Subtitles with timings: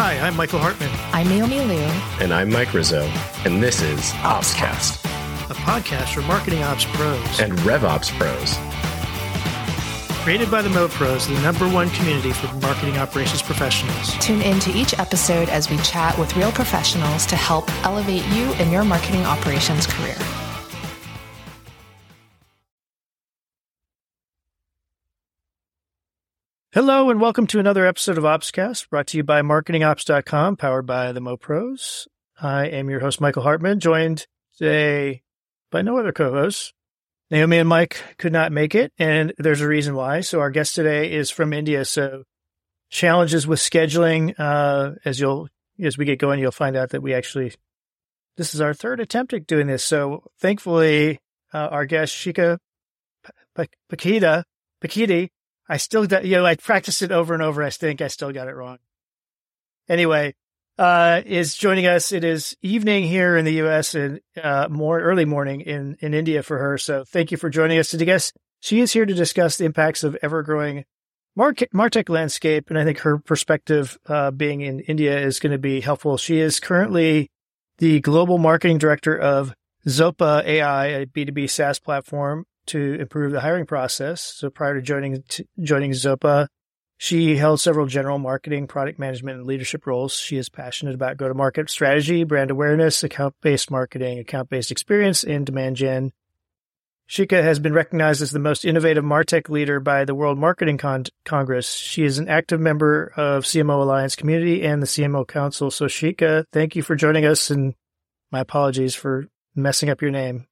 [0.00, 1.84] Hi, I'm Michael Hartman, I'm Naomi Liu.
[2.20, 3.02] And I'm Mike Rizzo,
[3.44, 5.04] and this is OpsCast
[5.50, 8.54] a podcast for marketing ops pros and RevOps pros.
[10.22, 14.16] Created by the Mo Pros, the number one community for marketing operations professionals.
[14.18, 18.70] Tune into each episode as we chat with real professionals to help elevate you in
[18.70, 20.14] your marketing operations career.
[26.78, 31.10] Hello and welcome to another episode of OpsCast brought to you by marketingops.com, powered by
[31.10, 32.06] the MoPros.
[32.40, 35.24] I am your host, Michael Hartman, joined today
[35.72, 36.72] by no other co-hosts.
[37.32, 40.20] Naomi and Mike could not make it, and there's a reason why.
[40.20, 41.84] So our guest today is from India.
[41.84, 42.22] So
[42.90, 44.36] challenges with scheduling.
[44.38, 45.48] Uh, as you'll
[45.82, 47.54] as we get going, you'll find out that we actually
[48.36, 49.82] this is our third attempt at doing this.
[49.82, 51.18] So thankfully,
[51.52, 52.58] uh, our guest Shika
[53.90, 54.44] Pakita
[54.80, 55.30] Pakiti,
[55.68, 57.62] I still you know I practiced it over and over.
[57.62, 58.78] I think I still got it wrong.
[59.88, 60.34] Anyway,
[60.78, 62.12] uh, is joining us.
[62.12, 63.94] It is evening here in the U.S.
[63.94, 66.78] and uh, more early morning in in India for her.
[66.78, 67.90] So thank you for joining us.
[67.90, 70.84] To guess she is here to discuss the impacts of ever growing
[71.36, 75.58] market martech landscape, and I think her perspective, uh, being in India, is going to
[75.58, 76.16] be helpful.
[76.16, 77.30] She is currently
[77.78, 79.54] the global marketing director of
[79.86, 84.22] Zopa AI, a B two B SaaS platform to improve the hiring process.
[84.22, 86.48] So prior to joining to joining Zopa,
[86.96, 90.14] she held several general marketing, product management, and leadership roles.
[90.14, 94.72] She is passionate about go to market strategy, brand awareness, account based marketing, account based
[94.72, 96.12] experience, and demand gen.
[97.08, 101.04] Shika has been recognized as the most innovative MarTech leader by the World Marketing Con-
[101.24, 101.72] Congress.
[101.72, 105.70] She is an active member of CMO Alliance community and the CMO Council.
[105.70, 107.74] So, Shika, thank you for joining us, and
[108.30, 110.48] my apologies for messing up your name.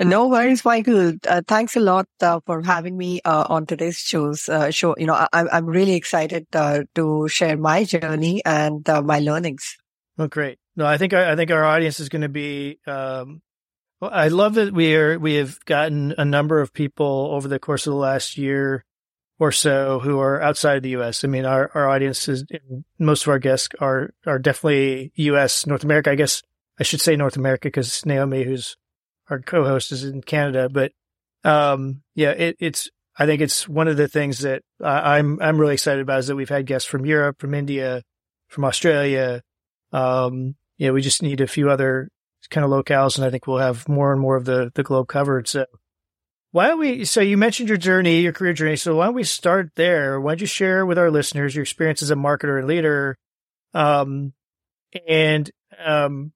[0.00, 1.12] No worries, Michael.
[1.26, 4.48] Uh, thanks a lot uh, for having me uh, on today's shows.
[4.48, 9.02] Uh, show, you know, I, I'm really excited uh, to share my journey and uh,
[9.02, 9.76] my learnings.
[10.16, 10.58] Well, great.
[10.74, 12.80] No, I think I think our audience is going to be.
[12.86, 13.40] Um,
[14.00, 17.60] well, I love that we are we have gotten a number of people over the
[17.60, 18.84] course of the last year
[19.38, 21.22] or so who are outside of the U.S.
[21.22, 22.44] I mean, our our audience is
[22.98, 25.66] most of our guests are are definitely U.S.
[25.66, 26.10] North America.
[26.10, 26.42] I guess
[26.80, 28.76] I should say North America because Naomi, who's
[29.30, 30.92] our co-host is in Canada, but
[31.44, 35.74] um, yeah, it, it's I think it's one of the things that I'm I'm really
[35.74, 38.02] excited about is that we've had guests from Europe, from India,
[38.48, 39.42] from Australia.
[39.92, 42.08] Um, yeah, we just need a few other
[42.50, 45.08] kind of locales, and I think we'll have more and more of the the globe
[45.08, 45.48] covered.
[45.48, 45.66] So
[46.50, 47.04] why don't we?
[47.04, 48.76] So you mentioned your journey, your career journey.
[48.76, 50.20] So why don't we start there?
[50.20, 53.16] Why don't you share with our listeners your experience as a marketer and leader?
[53.74, 54.32] Um,
[55.08, 55.50] and
[55.84, 56.32] um,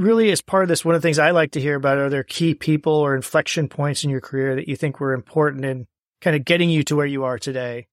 [0.00, 2.08] really as part of this, one of the things I like to hear about are
[2.08, 5.86] there key people or inflection points in your career that you think were important in
[6.20, 7.86] kind of getting you to where you are today?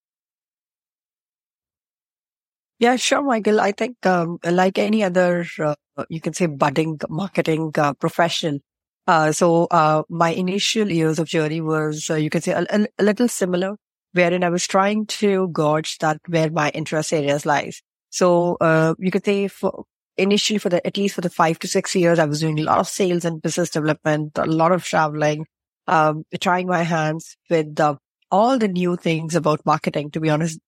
[2.80, 3.60] Yeah, sure, Michael.
[3.60, 5.76] I think, um, like any other, uh,
[6.10, 8.62] you can say budding marketing uh, profession.
[9.08, 13.04] Uh, so, uh, my initial years of journey was, uh, you can say a, a,
[13.04, 13.78] little similar,
[14.14, 17.82] wherein I was trying to gauge that where my interest areas lies.
[18.12, 19.86] So, uh, you could say for,
[20.18, 22.64] initially for the, at least for the five to six years, I was doing a
[22.64, 25.46] lot of sales and business development, a lot of traveling,
[25.88, 27.96] um, trying my hands with uh,
[28.32, 30.12] all the new things about marketing.
[30.12, 30.60] To be honest,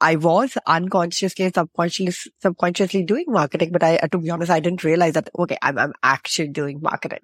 [0.00, 4.84] I was unconsciously and subconsciously, subconsciously doing marketing, but I, to be honest, I didn't
[4.84, 7.20] realize that, okay, I'm, I'm actually doing marketing.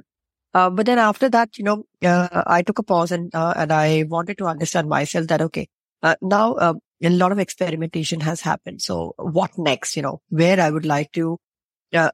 [0.54, 3.72] Uh, but then after that, you know, uh, I took a pause and, uh, and
[3.72, 5.68] I wanted to understand myself that, okay,
[6.02, 8.80] uh, now, uh, a lot of experimentation has happened.
[8.80, 9.96] So what next?
[9.96, 11.38] You know, where I would like to
[11.96, 12.10] uh,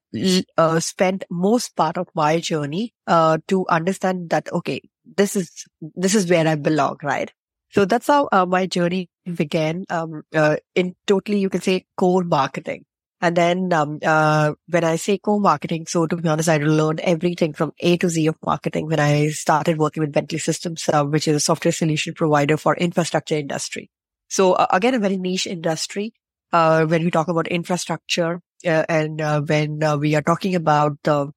[0.57, 4.81] uh, spent most part of my journey uh, to understand that okay,
[5.17, 7.33] this is this is where I belong, right?
[7.71, 9.85] So that's how uh, my journey began.
[9.89, 12.85] Um, uh, in totally, you can say core marketing.
[13.23, 17.01] And then um, uh, when I say core marketing, so to be honest, I learned
[17.01, 21.29] everything from A to Z of marketing when I started working with Bentley Systems, which
[21.29, 23.91] is a software solution provider for infrastructure industry.
[24.29, 26.13] So again, a very niche industry.
[26.51, 31.31] when we talk about infrastructure, and uh, when uh, we are talking about the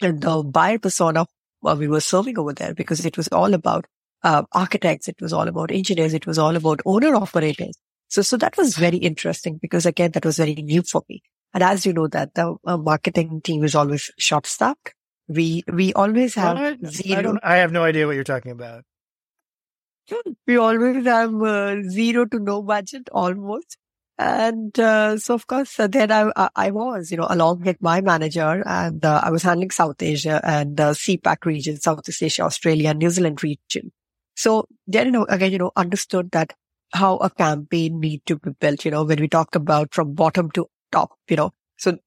[0.00, 1.26] the buyer persona
[1.62, 3.86] we were serving over there, because it was all about
[4.22, 7.76] architects, it was all about engineers, it was all about owner operators.
[8.08, 11.22] So, so that was very interesting because again, that was very new for me.
[11.54, 14.94] And as you know, that the uh, marketing team is always short staffed.
[15.28, 16.92] We, we always have what?
[16.92, 17.38] zero.
[17.42, 18.84] I, I, have no idea what you're talking about.
[20.46, 23.76] We always have uh, zero to no budget almost.
[24.18, 28.00] And uh, so, of course, uh, then I, I was, you know, along with my
[28.00, 32.94] manager, and uh, I was handling South Asia and uh, CPAC region, Southeast Asia, Australia,
[32.94, 33.92] New Zealand region.
[34.34, 36.54] So then, you know, again, you know, understood that
[36.92, 40.50] how a campaign need to be built, you know, when we talk about from bottom
[40.52, 41.52] to top, you know.
[41.76, 41.98] So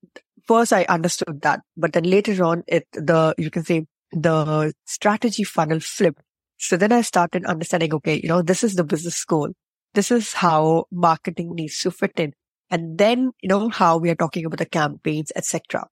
[0.48, 5.44] first I understood that, but then later on it, the, you can say the strategy
[5.44, 6.22] funnel flipped.
[6.58, 9.52] So then I started understanding, okay, you know, this is the business goal.
[9.94, 12.34] This is how marketing needs to fit in.
[12.70, 15.88] And then, you know, how we are talking about the campaigns, etc.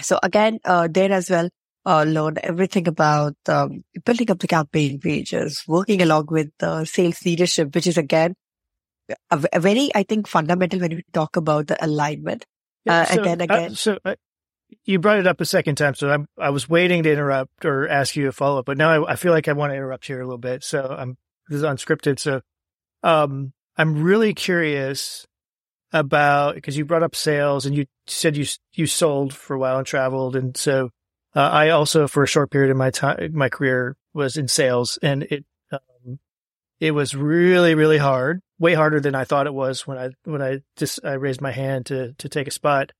[0.00, 1.48] So again, uh, there as well,
[1.86, 7.24] uh, learned everything about um, building up the campaign pages, working along with the sales
[7.24, 8.34] leadership, which is again
[9.30, 12.44] a, a very, I think, fundamental when we talk about the alignment.
[12.84, 14.14] Yeah, uh, so, and then again, uh, so uh,
[14.84, 17.88] you brought it up a second time, so I'm, I was waiting to interrupt or
[17.88, 20.06] ask you a follow up, but now I, I, feel like I want to interrupt
[20.06, 20.64] here a little bit.
[20.64, 21.16] So I'm
[21.48, 22.18] this is unscripted.
[22.18, 22.42] So
[23.08, 25.26] um, I'm really curious
[25.92, 28.44] about because you brought up sales and you said you
[28.74, 30.90] you sold for a while and traveled, and so
[31.34, 34.98] uh, I also for a short period of my time my career was in sales,
[35.02, 36.18] and it um,
[36.80, 40.42] it was really really hard, way harder than I thought it was when I when
[40.42, 42.92] I just I raised my hand to to take a spot.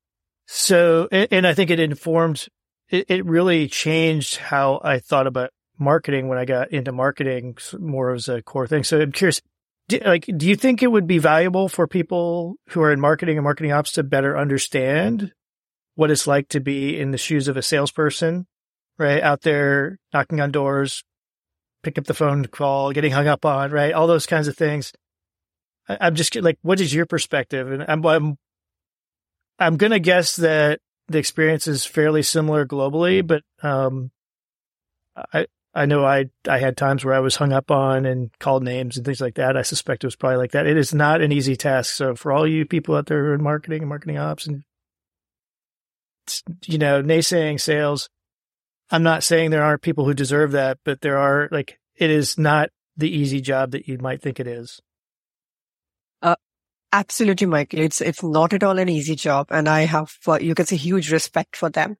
[0.47, 2.47] So and, and I think it informed
[2.89, 8.15] it, it really changed how I thought about marketing when I got into marketing more
[8.15, 8.85] as a core thing.
[8.85, 9.41] So I'm curious,
[9.89, 13.39] do, like, do you think it would be valuable for people who are in marketing
[13.39, 15.33] and marketing ops to better understand
[15.95, 18.47] what it's like to be in the shoes of a salesperson,
[18.99, 19.23] right?
[19.23, 21.03] Out there knocking on doors,
[21.83, 23.95] pick up the phone call, getting hung up on, right?
[23.95, 24.93] All those kinds of things.
[25.89, 27.73] I, am just like, what is your perspective?
[27.73, 28.37] And I'm, I'm,
[29.59, 34.11] I'm going to guess that the experience is fairly similar globally, but, um,
[35.33, 35.47] I,
[35.79, 38.97] I know I I had times where I was hung up on and called names
[38.97, 39.57] and things like that.
[39.57, 40.67] I suspect it was probably like that.
[40.67, 41.95] It is not an easy task.
[41.95, 44.65] So for all you people out there in marketing and marketing ops and
[46.67, 48.09] you know naysaying sales,
[48.91, 52.37] I'm not saying there aren't people who deserve that, but there are like it is
[52.37, 54.81] not the easy job that you might think it is.
[56.21, 56.35] Uh,
[56.93, 57.79] absolutely, Michael.
[57.79, 60.75] It's it's not at all an easy job, and I have uh, you can say
[60.75, 61.99] huge respect for them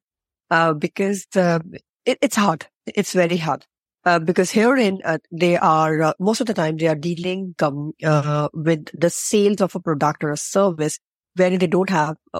[0.51, 1.59] uh, because uh,
[2.05, 2.67] it, it's hard.
[2.85, 3.65] It's very hard.
[4.05, 7.91] Uh, because herein uh, they are uh, most of the time they are dealing um,
[8.01, 10.99] uh, with the sales of a product or a service
[11.35, 12.39] where they don't have uh,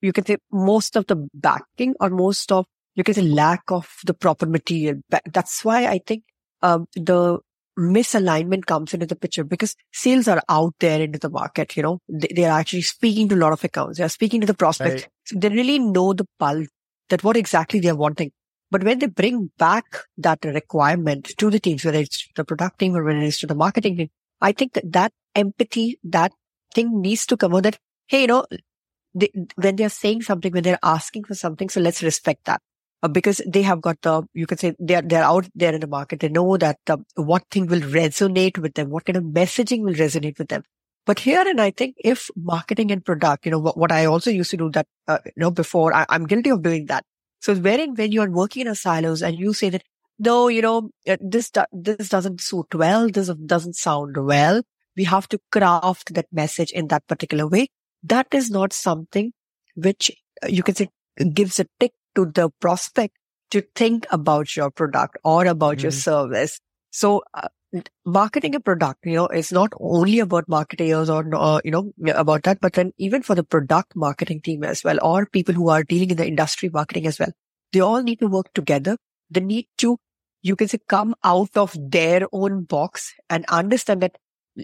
[0.00, 2.64] you can say most of the backing or most of
[2.94, 4.96] you can say lack of the proper material.
[5.30, 6.22] That's why i think
[6.62, 7.38] um, the
[7.78, 11.98] misalignment comes into the picture because sales are out there into the market you know.
[12.08, 13.98] They, they are actually speaking to a lot of accounts.
[13.98, 15.08] They are speaking to the prospect right.
[15.26, 16.68] so they really know the pulse
[17.10, 18.32] that what exactly they are wanting
[18.70, 19.84] but when they bring back
[20.18, 23.54] that requirement to the teams, whether it's the product team or whether it's to the
[23.54, 26.32] marketing team, I think that that empathy, that
[26.74, 28.46] thing needs to come out that, hey, you know,
[29.14, 32.60] they, when they're saying something, when they're asking for something, so let's respect that.
[33.02, 35.86] Uh, because they have got the, you can say they're, they're out there in the
[35.86, 36.20] market.
[36.20, 39.92] They know that uh, what thing will resonate with them, what kind of messaging will
[39.92, 40.62] resonate with them.
[41.06, 44.30] But here, and I think if marketing and product, you know, what, what I also
[44.30, 47.04] used to do that, uh, you know, before I, I'm guilty of doing that.
[47.44, 49.82] So wherein when you are working in a silos and you say that,
[50.18, 53.10] no, you know, uh, this, this doesn't suit well.
[53.10, 54.62] This doesn't sound well.
[54.96, 57.68] We have to craft that message in that particular way.
[58.02, 59.34] That is not something
[59.74, 60.10] which
[60.42, 60.88] uh, you can say
[61.34, 63.14] gives a tick to the prospect
[63.50, 65.82] to think about your product or about mm-hmm.
[65.82, 66.58] your service.
[66.92, 67.48] So uh,
[68.04, 72.42] marketing a product, you know, is not only about marketers or, uh, you know, about
[72.44, 75.82] that, but then even for the product marketing team as well, or people who are
[75.82, 77.32] dealing in the industry marketing as well,
[77.72, 78.96] they all need to work together.
[79.30, 79.98] They need to,
[80.42, 84.16] you can say, come out of their own box and understand that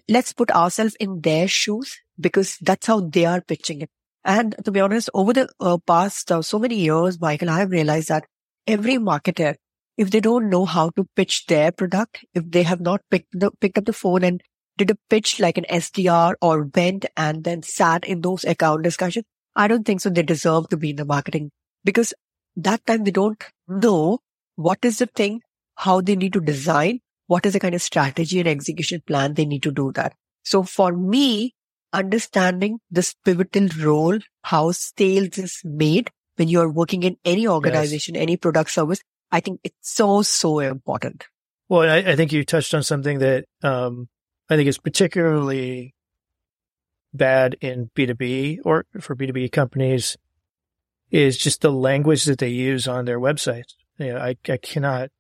[0.08, 3.90] let's put ourselves in their shoes because that's how they are pitching it.
[4.24, 7.70] And to be honest, over the uh, past uh, so many years, Michael, I have
[7.70, 8.26] realized that
[8.66, 9.56] every marketer
[10.00, 13.50] if they don't know how to pitch their product, if they have not picked the,
[13.60, 14.42] picked up the phone and
[14.78, 19.26] did a pitch like an SDR or went and then sat in those account discussions,
[19.54, 20.08] I don't think so.
[20.08, 21.50] They deserve to be in the marketing
[21.84, 22.14] because
[22.56, 24.20] that time they don't know
[24.56, 25.42] what is the thing,
[25.76, 29.44] how they need to design, what is the kind of strategy and execution plan they
[29.44, 30.14] need to do that.
[30.44, 31.52] So for me,
[31.92, 38.14] understanding this pivotal role, how sales is made when you are working in any organization,
[38.14, 38.22] yes.
[38.22, 41.26] any product service, I think it's so, so important.
[41.68, 44.08] Well, I, I think you touched on something that um,
[44.48, 45.94] I think is particularly
[47.12, 50.16] bad in B2B or for B2B companies
[51.10, 53.74] is just the language that they use on their websites.
[53.98, 55.10] You know, I, I cannot, I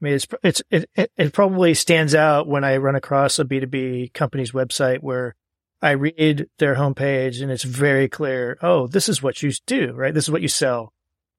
[0.00, 4.52] mean, it's, it's, it, it probably stands out when I run across a B2B company's
[4.52, 5.34] website where
[5.82, 8.58] I read their homepage and it's very clear.
[8.62, 10.12] Oh, this is what you do, right?
[10.12, 10.92] This is what you sell.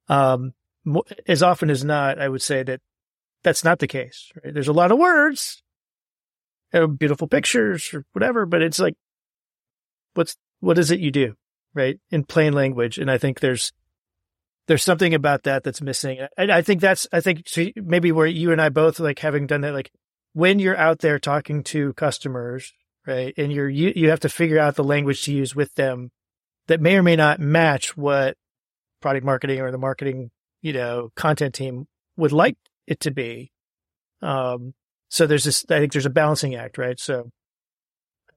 [0.07, 0.53] Um,
[1.27, 2.81] as often as not, I would say that
[3.43, 4.31] that's not the case.
[4.43, 4.53] Right?
[4.53, 5.61] There's a lot of words,
[6.97, 8.95] beautiful pictures or whatever, but it's like,
[10.13, 11.33] what's, what is it you do?
[11.73, 11.99] Right.
[12.09, 12.97] In plain language.
[12.97, 13.71] And I think there's,
[14.67, 16.19] there's something about that that's missing.
[16.37, 19.61] And I think that's, I think maybe where you and I both like having done
[19.61, 19.91] that, like
[20.33, 22.73] when you're out there talking to customers,
[23.05, 23.33] right.
[23.37, 26.11] And you're, you, you have to figure out the language to use with them
[26.67, 28.35] that may or may not match what
[29.01, 33.51] product marketing or the marketing, you know, content team would like it to be.
[34.21, 34.73] Um,
[35.09, 36.99] so there's this, I think there's a balancing act, right?
[36.99, 37.29] So,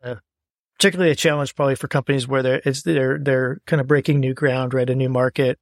[0.05, 0.17] uh,
[0.79, 4.35] particularly a challenge probably for companies where they're, it's, they're, they're kind of breaking new
[4.35, 4.89] ground, right?
[4.89, 5.59] A new market,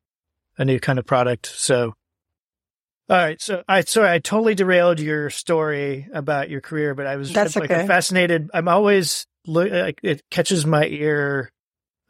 [0.59, 1.47] a new kind of product.
[1.47, 1.95] So,
[3.09, 3.41] all right.
[3.41, 7.57] So I, sorry, I totally derailed your story about your career, but I was That's
[7.57, 7.87] like okay.
[7.87, 8.50] fascinated.
[8.53, 11.50] I'm always, look like, it catches my ear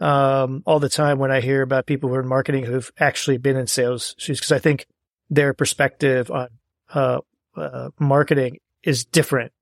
[0.01, 3.39] um, all the time when I hear about people who are in marketing who've actually
[3.39, 4.87] been in sales shoes because I think
[5.31, 6.49] their perspective on
[6.93, 7.21] uh,
[7.57, 9.53] uh, marketing is different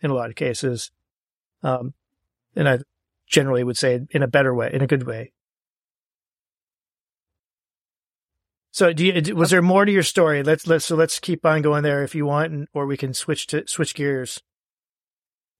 [0.00, 0.90] in a lot of cases,
[1.62, 1.94] um,
[2.56, 2.78] and I
[3.26, 5.32] generally would say in a better way, in a good way.
[8.70, 10.42] So, do you, was there more to your story?
[10.42, 13.14] Let's let's so let's keep on going there if you want, and, or we can
[13.14, 14.42] switch to switch gears.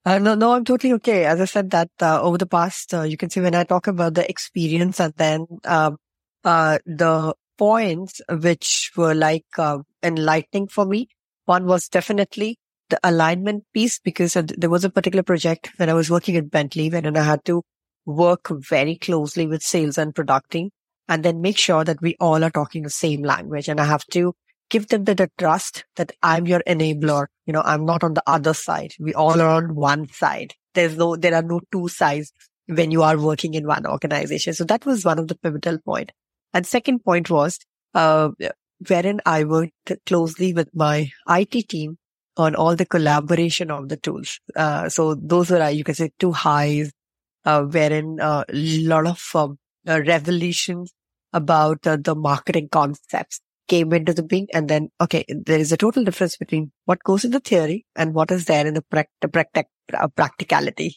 [0.04, 1.24] Uh, no, no, I'm totally okay.
[1.24, 3.86] As I said that uh, over the past, uh, you can see when I talk
[3.86, 5.96] about the experience and then um,
[6.44, 11.08] uh, the points which were like uh, enlightening for me.
[11.46, 12.58] One was definitely
[12.90, 16.90] the alignment piece because there was a particular project when I was working at Bentley
[16.90, 17.62] when I had to
[18.04, 20.70] work very closely with sales and producting
[21.08, 23.68] and then make sure that we all are talking the same language.
[23.68, 24.34] And I have to
[24.70, 27.26] give them the, the, trust that I'm your enabler.
[27.46, 28.94] You know, I'm not on the other side.
[28.98, 30.54] We all are on one side.
[30.74, 32.32] There's no, there are no two sides
[32.66, 34.54] when you are working in one organization.
[34.54, 36.12] So that was one of the pivotal point.
[36.52, 37.58] And second point was,
[37.94, 38.30] uh,
[38.88, 41.98] wherein I worked closely with my IT team
[42.36, 44.40] on all the collaboration of the tools.
[44.56, 46.92] Uh, so those were, you can say two highs,
[47.44, 50.92] uh, wherein a uh, lot of um, uh, revelations
[51.32, 55.76] about uh, the marketing concepts came into the being and then okay there is a
[55.76, 59.64] total difference between what goes in the theory and what is there in the, pract-
[59.92, 60.96] uh, practicality.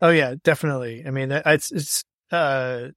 [0.00, 1.04] Oh yeah definitely.
[1.06, 2.88] I mean it's it's uh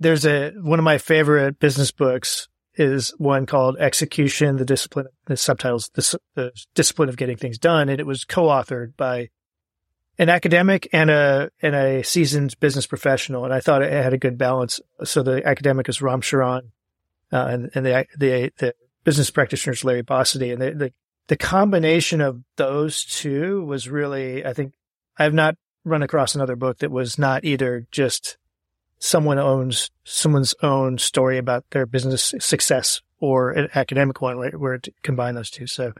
[0.00, 5.36] there's a one of my favorite business books is one called execution the discipline the
[5.36, 9.28] subtitles the, the discipline of getting things done and it was co-authored by
[10.18, 14.18] an academic and a and a seasoned business professional and i thought it had a
[14.18, 14.80] good balance.
[15.04, 16.72] So the academic is ram charan
[17.32, 18.74] uh, and, and the, the, the
[19.04, 20.92] business practitioners, Larry Bossidy, and the, the,
[21.28, 24.74] the combination of those two was really, I think,
[25.18, 28.36] I have not run across another book that was not either just
[28.98, 34.78] someone owns someone's own story about their business success or an academic one where, where
[34.78, 35.66] to combine those two.
[35.66, 35.92] So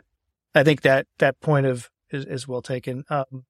[0.55, 3.05] I think that that point of is, is well taken.
[3.11, 3.45] Um,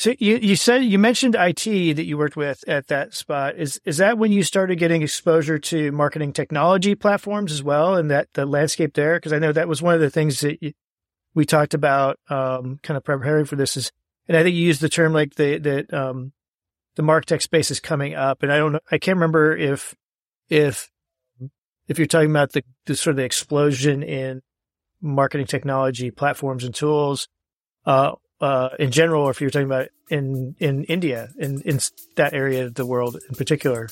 [0.00, 1.62] so you, you said you mentioned IT
[1.96, 3.58] that you worked with at that spot.
[3.58, 8.10] Is is that when you started getting exposure to marketing technology platforms as well, and
[8.10, 9.16] that the landscape there?
[9.16, 10.72] Because I know that was one of the things that you,
[11.34, 13.76] we talked about, um, kind of preparing for this.
[13.76, 13.92] Is
[14.26, 16.32] and I think you used the term like the that um,
[16.94, 19.94] the martech space is coming up, and I don't I can't remember if
[20.48, 20.90] if
[21.88, 24.40] if you're talking about the, the sort of the explosion in
[25.02, 27.28] marketing technology platforms and tools.
[27.84, 31.78] Uh, uh, in general, or if you're talking about in in India, in in
[32.16, 33.88] that area of the world in particular.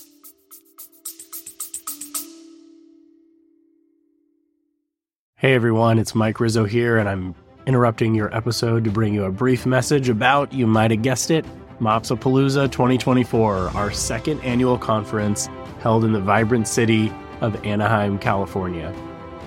[5.36, 7.34] Hey everyone, it's Mike Rizzo here, and I'm
[7.66, 11.44] interrupting your episode to bring you a brief message about, you might have guessed it,
[11.78, 18.92] MOps-Apalooza 2024, our second annual conference held in the vibrant city of Anaheim, California.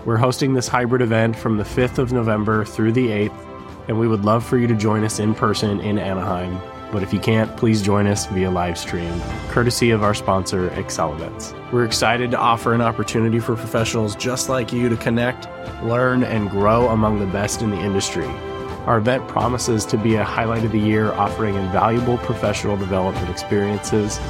[0.06, 3.51] We're hosting this hybrid event from the 5th of November through the 8th
[3.92, 6.58] and we would love for you to join us in person in Anaheim.
[6.94, 9.20] But if you can't, please join us via live stream,
[9.50, 11.54] courtesy of our sponsor, Excel Events.
[11.74, 15.50] We're excited to offer an opportunity for professionals just like you to connect,
[15.84, 18.28] learn, and grow among the best in the industry.
[18.86, 24.22] Our event promises to be a highlight of the year, offering invaluable professional development experiences,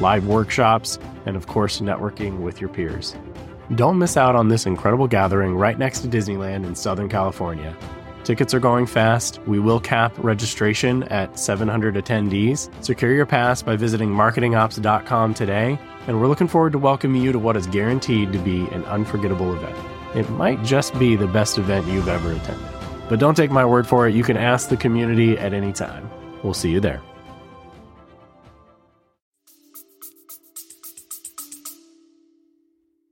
[0.00, 3.14] live workshops, and of course, networking with your peers.
[3.74, 7.76] Don't miss out on this incredible gathering right next to Disneyland in Southern California.
[8.24, 9.40] Tickets are going fast.
[9.46, 12.70] We will cap registration at 700 attendees.
[12.84, 17.38] Secure your pass by visiting marketingops.com today, and we're looking forward to welcoming you to
[17.38, 19.76] what is guaranteed to be an unforgettable event.
[20.14, 22.66] It might just be the best event you've ever attended.
[23.08, 26.08] But don't take my word for it, you can ask the community at any time.
[26.42, 27.02] We'll see you there.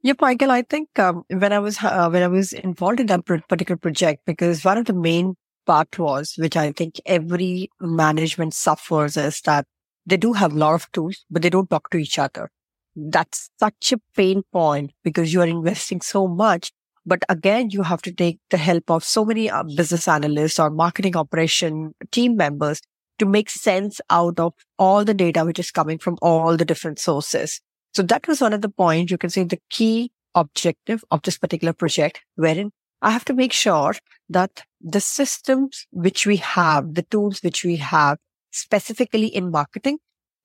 [0.03, 3.25] Yeah, Michael, I think um, when I was uh, when I was involved in that
[3.27, 5.35] particular project, because one of the main
[5.67, 9.67] part was, which I think every management suffers is that
[10.07, 12.49] they do have a lot of tools, but they don't talk to each other.
[12.95, 16.71] That's such a pain point because you are investing so much.
[17.05, 20.71] But again, you have to take the help of so many uh, business analysts or
[20.71, 22.81] marketing operation team members
[23.19, 26.99] to make sense out of all the data which is coming from all the different
[27.01, 27.61] sources.
[27.95, 29.11] So that was one of the points.
[29.11, 32.71] You can say the key objective of this particular project, wherein
[33.03, 33.95] I have to make sure
[34.29, 38.19] that the systems which we have, the tools which we have
[38.53, 39.99] specifically in marketing,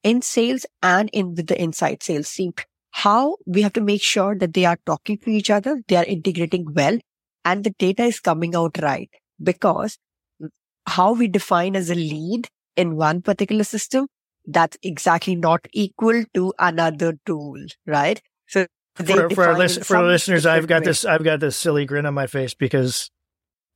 [0.03, 2.53] in sales and in with the inside sales team,
[2.91, 6.03] how we have to make sure that they are talking to each other, they are
[6.03, 6.97] integrating well
[7.43, 9.09] and the data is coming out right.
[9.41, 9.97] Because
[10.41, 10.49] mm,
[10.87, 14.07] how we define as a lead in one particular system,
[14.45, 18.21] that's exactly not equal to another tool, right?
[18.47, 20.87] So for, for our, list, for our listeners, I've got way.
[20.87, 23.09] this, I've got this silly grin on my face because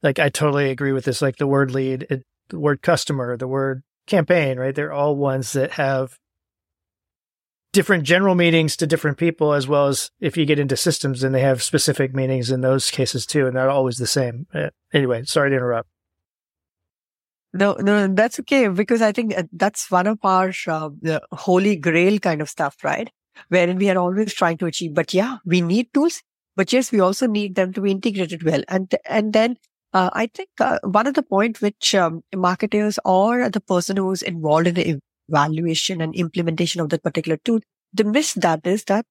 [0.03, 1.21] like I totally agree with this.
[1.21, 4.75] Like the word lead, it, the word customer, the word campaign, right?
[4.75, 6.17] They're all ones that have
[7.74, 11.31] different general meanings to different people, as well as if you get into systems, then
[11.31, 14.47] they have specific meanings in those cases too, and they're always the same.
[14.53, 15.89] Uh, anyway, sorry to interrupt.
[17.54, 20.89] No, no, that's okay because I think uh, that's one of our uh,
[21.32, 23.10] holy grail kind of stuff, right?
[23.50, 24.94] Wherein we are always trying to achieve.
[24.94, 26.22] But yeah, we need tools,
[26.56, 28.63] but yes, we also need them to be integrated well.
[28.68, 29.56] And and then
[29.94, 34.12] uh, I think uh, one of the point which um, marketers or the person who
[34.12, 35.00] is involved in the
[35.30, 37.60] evaluation and implementation of that particular tool,
[37.94, 39.06] the miss that is that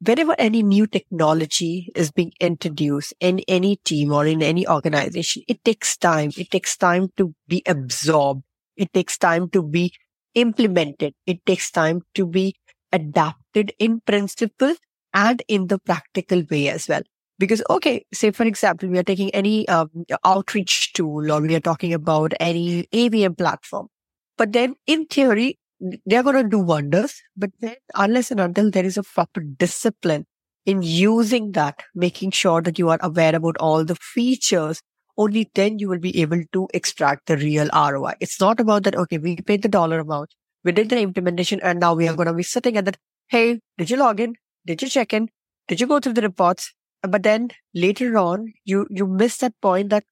[0.00, 5.64] whenever any new technology is being introduced in any team or in any organization, it
[5.64, 6.30] takes time.
[6.36, 8.42] It takes time to be absorbed.
[8.76, 9.92] It takes time to be
[10.34, 11.14] implemented.
[11.26, 12.54] It takes time to be
[12.92, 14.74] adapted in principle
[15.12, 17.02] and in the practical way as well.
[17.38, 19.90] Because, okay, say for example, we are taking any um,
[20.24, 23.88] outreach tool or we are talking about any ABM platform.
[24.36, 27.22] But then in theory, they're going to do wonders.
[27.36, 30.26] But then unless and until there is a proper discipline
[30.66, 34.82] in using that, making sure that you are aware about all the features,
[35.16, 38.14] only then you will be able to extract the real ROI.
[38.20, 40.30] It's not about that, okay, we paid the dollar amount,
[40.64, 42.96] we did the implementation, and now we are going to be sitting at that,
[43.28, 44.34] hey, did you log in?
[44.66, 45.28] Did you check in?
[45.66, 46.72] Did you go through the reports?
[47.02, 50.04] But then later on, you, you miss that point that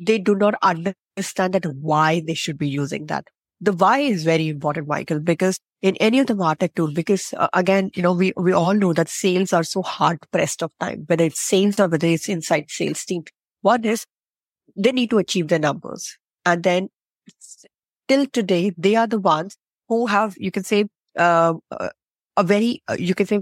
[0.00, 3.26] they do not understand that why they should be using that.
[3.62, 7.48] The why is very important, Michael, because in any of the market tool, because uh,
[7.54, 11.04] again, you know, we, we all know that sales are so hard pressed of time,
[11.06, 13.22] whether it's sales or whether it's inside sales team.
[13.60, 14.04] One is
[14.76, 16.18] they need to achieve their numbers.
[16.44, 16.88] And then
[18.08, 19.56] till today, they are the ones
[19.88, 21.54] who have, you can say, uh,
[22.36, 23.40] a very, uh, you can say,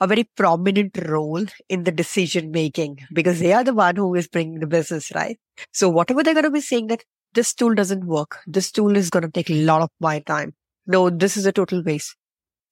[0.00, 4.28] a very prominent role in the decision making because they are the one who is
[4.28, 5.38] bringing the business, right?
[5.72, 7.04] So whatever they're going to be saying that
[7.34, 8.38] this tool doesn't work.
[8.46, 10.54] This tool is going to take a lot of my time.
[10.86, 12.16] No, this is a total waste.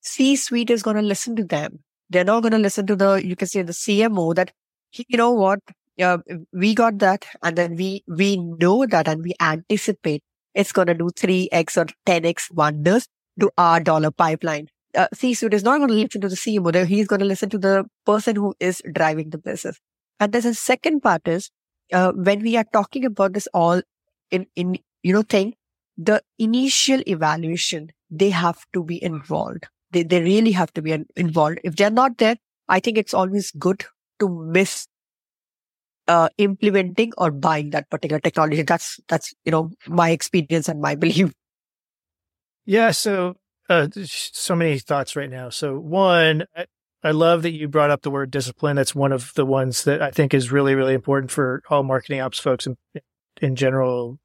[0.01, 1.81] C suite is going to listen to them.
[2.09, 4.53] They're not going to listen to the, you can say the CMO that,
[4.92, 5.61] you know what?
[6.01, 6.19] Uh,
[6.53, 10.23] we got that and then we, we know that and we anticipate
[10.55, 13.09] it's going to do 3x or 10x wonders
[13.40, 16.87] to our dollar pipeline uh, C-suite is not going to listen to the CMO.
[16.87, 19.79] He's going to listen to the person who is driving the business.
[20.19, 21.51] And there's a second part is
[21.92, 23.83] uh, when we are talking about this all
[24.31, 25.55] in in you know thing,
[25.97, 29.67] the initial evaluation they have to be involved.
[29.91, 31.61] They they really have to be involved.
[31.65, 32.37] If they're not there,
[32.69, 33.85] I think it's always good
[34.21, 34.87] to miss
[36.09, 38.62] uh, implementing or buying that particular technology.
[38.62, 41.33] That's that's you know my experience and my belief.
[42.65, 42.91] Yeah.
[42.91, 43.37] So
[43.69, 45.49] uh, so many thoughts right now.
[45.49, 46.67] So one, I,
[47.03, 48.77] I love that you brought up the word discipline.
[48.77, 52.21] That's one of the ones that I think is really, really important for all marketing
[52.21, 52.77] ops folks in,
[53.40, 54.18] in general.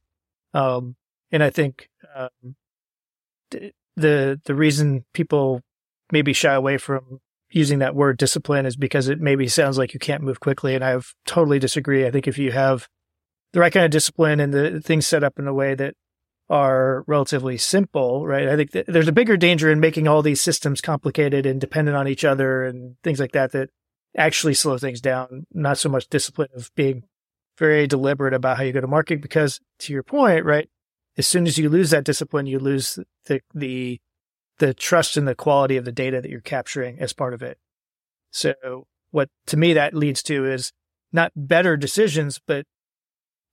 [0.53, 0.95] Um,
[1.31, 2.55] and I think, um,
[3.95, 5.61] the, the reason people
[6.11, 7.19] maybe shy away from
[7.49, 10.75] using that word discipline is because it maybe sounds like you can't move quickly.
[10.75, 12.05] And I totally disagree.
[12.05, 12.87] I think if you have
[13.53, 15.95] the right kind of discipline and the things set up in a way that
[16.49, 18.47] are relatively simple, right?
[18.47, 22.07] I think there's a bigger danger in making all these systems complicated and dependent on
[22.07, 23.69] each other and things like that that
[24.17, 25.45] actually slow things down.
[25.53, 27.03] Not so much discipline of being
[27.61, 30.67] very deliberate about how you go to market because to your point, right?
[31.15, 32.97] As soon as you lose that discipline, you lose
[33.27, 34.01] the, the,
[34.57, 37.59] the trust in the quality of the data that you're capturing as part of it.
[38.31, 40.73] So what to me that leads to is
[41.13, 42.65] not better decisions, but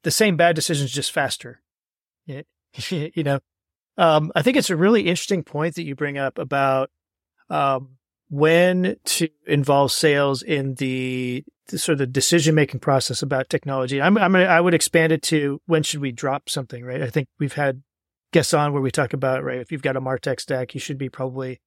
[0.05, 1.61] the same bad decisions just faster.
[2.27, 3.40] you know,
[3.99, 6.88] um, I think it's a really interesting point that you bring up about
[7.51, 7.98] um,
[8.31, 14.01] when to involve sales in the, the sort of the decision making process about technology.
[14.01, 17.03] I'm, I'm I would expand it to when should we drop something, right?
[17.03, 17.83] I think we've had
[18.33, 20.99] guests on where we talk about, right, if you've got a Martech stack, you should
[20.99, 21.61] be probably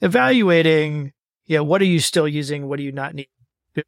[0.00, 1.12] evaluating,
[1.44, 2.66] yeah, what are you still using?
[2.68, 3.28] What do you not need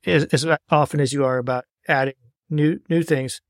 [0.07, 2.15] as, as often as you are about adding
[2.51, 3.41] new, new things.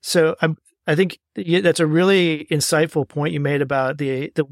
[0.00, 4.44] So I'm, I think that's a really insightful point you made about the, the,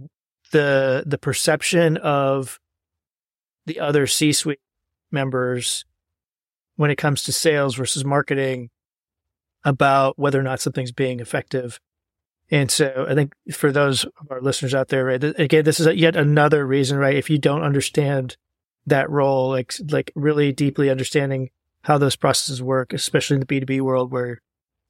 [0.52, 2.61] the, the perception of
[3.66, 4.61] the other C suite
[5.11, 5.85] members
[6.76, 8.70] when it comes to sales versus marketing
[9.64, 11.81] about whether or not something's being effective.
[12.50, 15.87] And so I think for those of our listeners out there, right, again, this is
[15.96, 17.16] yet another reason, right?
[17.16, 18.37] If you don't understand
[18.87, 21.50] that role, like, like really deeply understanding
[21.83, 24.40] how those processes work, especially in the B2B world where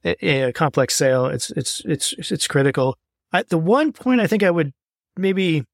[0.04, 2.98] a, a complex sale, it's, it's, it's, it's critical.
[3.32, 4.74] I, the one point I think I would
[5.16, 5.64] maybe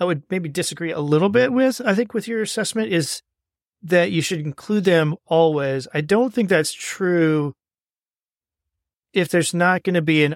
[0.00, 3.22] I would maybe disagree a little bit with, I think, with your assessment is
[3.82, 5.88] that you should include them always.
[5.92, 7.54] I don't think that's true
[9.12, 10.34] if there's not going to be an,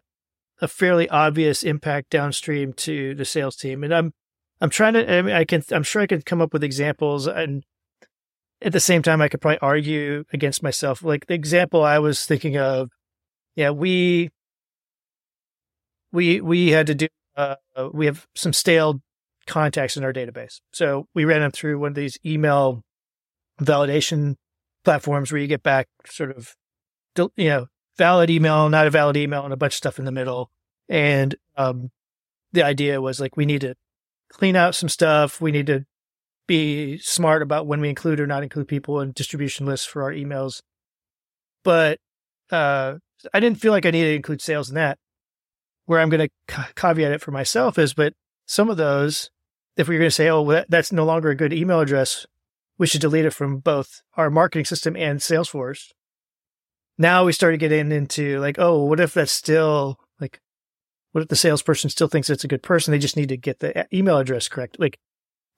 [0.61, 3.85] a fairly obvious impact downstream to the sales team.
[3.85, 4.13] And I'm,
[4.61, 7.27] I'm trying to, I mean, I can, I'm sure I could come up with examples
[7.27, 7.65] and
[8.61, 11.03] at the same time, I could probably argue against myself.
[11.03, 12.91] Like the example I was thinking of,
[13.57, 14.31] yeah, we,
[16.13, 17.57] we, we had to do, uh,
[17.93, 19.01] we have some stale
[19.47, 20.61] contacts in our database.
[20.73, 22.83] So we ran them through one of these email
[23.61, 24.37] validation
[24.85, 26.57] platforms where you get back sort of,
[27.37, 30.13] you know, valid email, not a valid email, and a bunch of stuff in the
[30.13, 30.51] middle.
[30.89, 31.91] And um,
[32.53, 33.75] the idea was like, we need to
[34.31, 35.41] clean out some stuff.
[35.41, 35.85] We need to
[36.47, 40.13] be smart about when we include or not include people in distribution lists for our
[40.13, 40.63] emails.
[41.65, 42.01] But
[42.51, 42.95] uh,
[43.33, 44.99] I didn't feel like I needed to include sales in that.
[45.87, 48.15] Where I'm going to ca- caveat it for myself is, but
[48.47, 49.31] some of those,
[49.77, 52.27] if we are going to say, oh, that's no longer a good email address,
[52.79, 55.93] we should delete it from both our marketing system and Salesforce.
[56.99, 60.41] Now we started getting into like, oh, what if that's still like,
[61.13, 62.93] what if the salesperson still thinks it's a good person?
[62.93, 64.79] They just need to get the email address correct.
[64.79, 64.99] Like,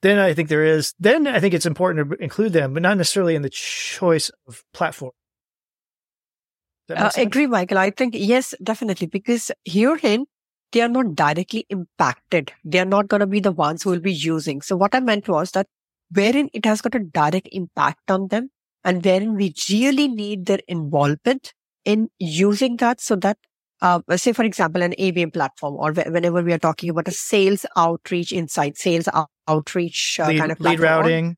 [0.01, 2.97] then I think there is, then I think it's important to include them, but not
[2.97, 5.11] necessarily in the choice of platform.
[6.93, 7.79] Uh, agree, Michael.
[7.79, 10.25] I think, yes, definitely, because herein,
[10.75, 12.51] they are not directly impacted.
[12.65, 14.61] They are not going to be the ones who will be using.
[14.61, 15.67] So what I meant was that
[16.11, 18.49] wherein it has got a direct impact on them
[18.83, 21.53] and wherein we really need their involvement
[21.85, 23.37] in using that so that
[23.81, 27.65] uh, say for example an ABM platform or whenever we are talking about a sales
[27.77, 31.37] outreach inside sales out- outreach uh, lead, kind of lead routing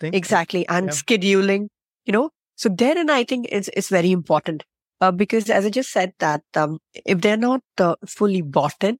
[0.00, 0.14] thing.
[0.14, 0.92] exactly and yeah.
[0.92, 1.68] scheduling
[2.04, 4.64] you know so therein I think it's, it's very important
[5.02, 8.98] uh, because as I just said that um, if they're not uh, fully bought in,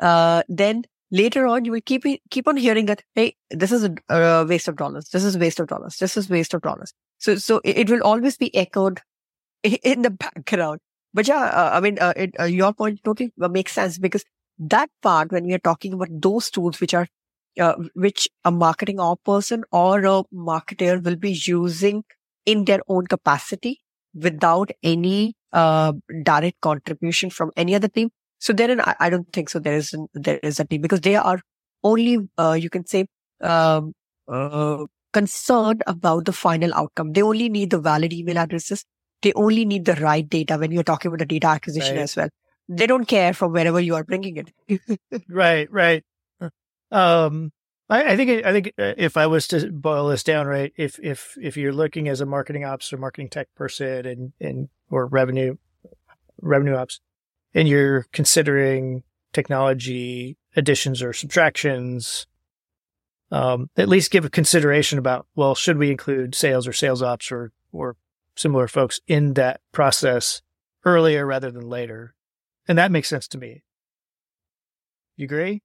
[0.00, 3.94] uh, then later on you will keep keep on hearing that hey, this is a,
[4.08, 5.10] a, waste of dollars.
[5.10, 5.98] This is waste of dollars.
[5.98, 6.94] This is waste of dollars.
[7.18, 9.02] So so it, will always be echoed
[9.62, 10.80] in the background.
[11.12, 14.24] But yeah, uh, I mean, uh, it, uh, your point totally makes sense because
[14.58, 17.06] that part when we are talking about those tools which are
[17.94, 22.04] which a marketing person or a marketer will be using
[22.46, 23.81] in their own capacity
[24.14, 28.10] without any uh, direct contribution from any other team.
[28.38, 29.58] So then I, I don't think so.
[29.58, 31.40] There is there is a team because they are
[31.84, 33.06] only uh, you can say
[33.40, 33.92] um,
[34.28, 37.12] uh, concerned about the final outcome.
[37.12, 38.84] They only need the valid email addresses.
[39.22, 42.02] They only need the right data when you're talking about the data acquisition right.
[42.02, 42.28] as well.
[42.68, 44.80] They don't care from wherever you are bringing it.
[45.28, 46.02] right, right.
[46.90, 47.52] Um,
[47.88, 50.98] I, I think I think uh, if I was to boil this down, right, if
[51.02, 55.06] if if you're looking as a marketing ops or marketing tech person and and or
[55.06, 55.56] revenue
[56.40, 57.00] revenue ops,
[57.54, 62.26] and you're considering technology additions or subtractions,
[63.30, 67.30] um, at least give a consideration about well, should we include sales or sales ops
[67.30, 67.96] or or
[68.36, 70.40] similar folks in that process
[70.84, 72.14] earlier rather than later,
[72.66, 73.62] and that makes sense to me.
[75.16, 75.62] You agree?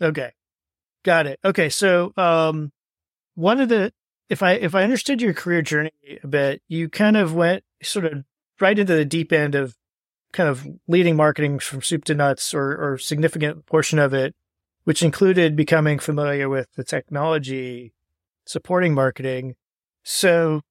[0.00, 0.32] Okay.
[1.04, 1.38] Got it.
[1.44, 1.68] Okay.
[1.68, 2.72] So, um,
[3.34, 3.92] one of the,
[4.28, 8.06] if I, if I understood your career journey a bit, you kind of went sort
[8.06, 8.24] of
[8.60, 9.76] right into the deep end of
[10.32, 14.34] kind of leading marketing from soup to nuts or, or significant portion of it,
[14.84, 17.92] which included becoming familiar with the technology
[18.46, 19.54] supporting marketing.
[20.02, 20.62] So,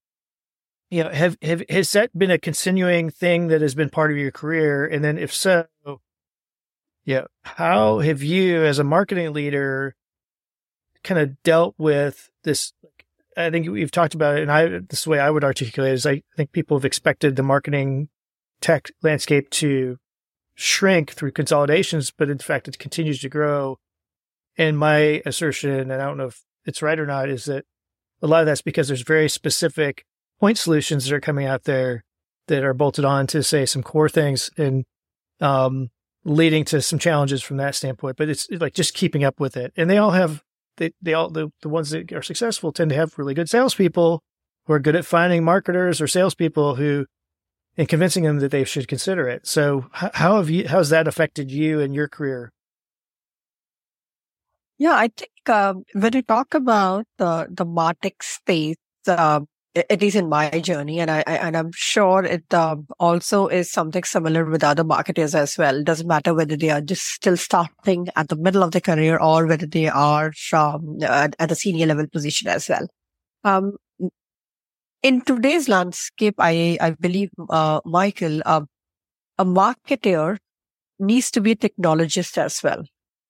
[0.89, 4.17] you know, have, have, has that been a continuing thing that has been part of
[4.17, 4.85] your career?
[4.85, 5.65] And then if so,
[7.05, 7.25] yeah.
[7.41, 9.95] How have you, as a marketing leader,
[11.03, 12.73] kind of dealt with this?
[13.35, 16.05] I think we've talked about it, and I this way I would articulate it is
[16.05, 18.09] I think people have expected the marketing
[18.61, 19.97] tech landscape to
[20.55, 23.77] shrink through consolidations, but in fact, it continues to grow.
[24.57, 27.65] And my assertion, and I don't know if it's right or not, is that
[28.21, 30.05] a lot of that's because there's very specific
[30.39, 32.03] point solutions that are coming out there
[32.47, 34.85] that are bolted on to say some core things and
[35.41, 35.89] um,
[36.25, 38.17] leading to some challenges from that standpoint.
[38.17, 39.73] But it's like just keeping up with it.
[39.75, 40.43] And they all have
[40.77, 44.21] they they all the, the ones that are successful tend to have really good salespeople
[44.65, 47.05] who are good at finding marketers or salespeople who
[47.77, 49.47] and convincing them that they should consider it.
[49.47, 52.51] So how have you, how's that affected you and your career?
[54.77, 58.75] Yeah, I think um, when you talk about the the Martech space,
[59.07, 59.41] uh,
[59.75, 63.71] at least in my journey, and I, I and I'm sure it uh, also is
[63.71, 65.77] something similar with other marketers as well.
[65.79, 69.17] It doesn't matter whether they are just still starting at the middle of their career
[69.17, 72.87] or whether they are um, at, at a senior level position as well.
[73.43, 73.77] Um,
[75.01, 78.61] in today's landscape, I, I believe, uh, Michael, uh,
[79.37, 80.37] a marketer
[80.99, 82.83] needs to be a technologist as well.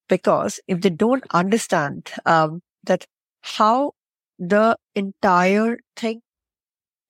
[0.10, 3.06] Because if they don't understand, um, that
[3.42, 3.94] how
[4.38, 6.22] the entire thing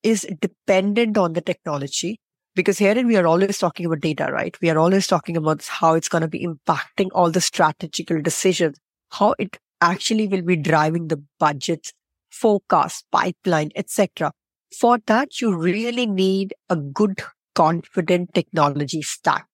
[0.03, 2.19] is dependent on the technology,
[2.55, 4.55] because herein we are always talking about data, right?
[4.61, 8.77] We are always talking about how it's going to be impacting all the strategical decisions,
[9.11, 11.93] how it actually will be driving the budgets,
[12.29, 14.31] forecast, pipeline, etc
[14.73, 17.21] for that, you really need a good,
[17.55, 19.45] confident technology stack.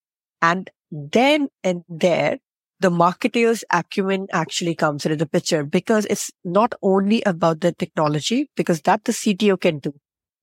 [0.42, 2.40] And then and there,
[2.80, 8.50] the marketer's acumen actually comes into the picture because it's not only about the technology,
[8.56, 9.94] because that the CTO can do,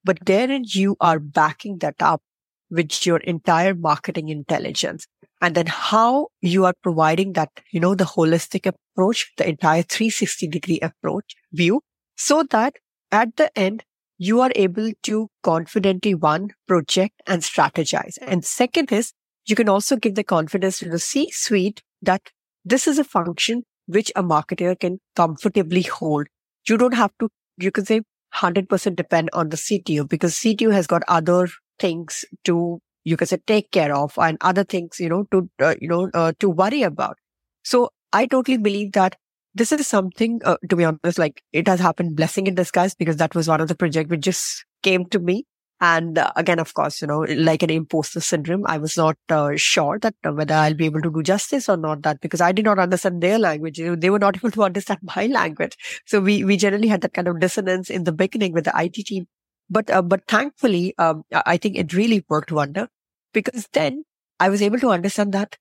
[0.07, 2.23] but therein you are backing that up
[2.71, 5.07] with your entire marketing intelligence.
[5.41, 10.49] And then how you are providing that, you know, the holistic approach, the entire 360
[10.49, 11.83] degree approach view
[12.17, 12.77] so that
[13.13, 13.85] at the end,
[14.19, 18.17] you are able to confidently one project and strategize.
[18.23, 19.13] And second is
[19.45, 22.23] you can also give the confidence to the C suite that
[22.65, 26.27] this is a function which a marketer can comfortably hold.
[26.67, 28.01] You don't have to, you can say
[28.37, 33.39] 100% depend on the CTO because CTO has got other things to, you can say
[33.47, 36.83] take care of and other things, you know, to, uh, you know, uh, to worry
[36.83, 37.17] about.
[37.65, 39.17] So I totally believe that
[39.55, 43.17] this is something, uh, to be honest, like it has happened blessing in disguise because
[43.17, 45.45] that was one of the projects which just came to me.
[45.81, 49.53] And uh, again, of course, you know, like an imposter syndrome, I was not uh,
[49.57, 52.53] sure that uh, whether I'll be able to do justice or not that because I
[52.53, 53.79] did not understand their language.
[53.79, 55.77] You know, they were not able to understand my language.
[56.07, 58.95] So we, we generally had that kind of dissonance in the beginning with the IT
[58.95, 59.27] team.
[59.69, 62.89] But, uh, but thankfully, um, I think it really worked wonder
[63.35, 64.05] because then
[64.41, 65.59] I was able to understand that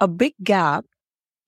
[0.00, 0.86] a big gap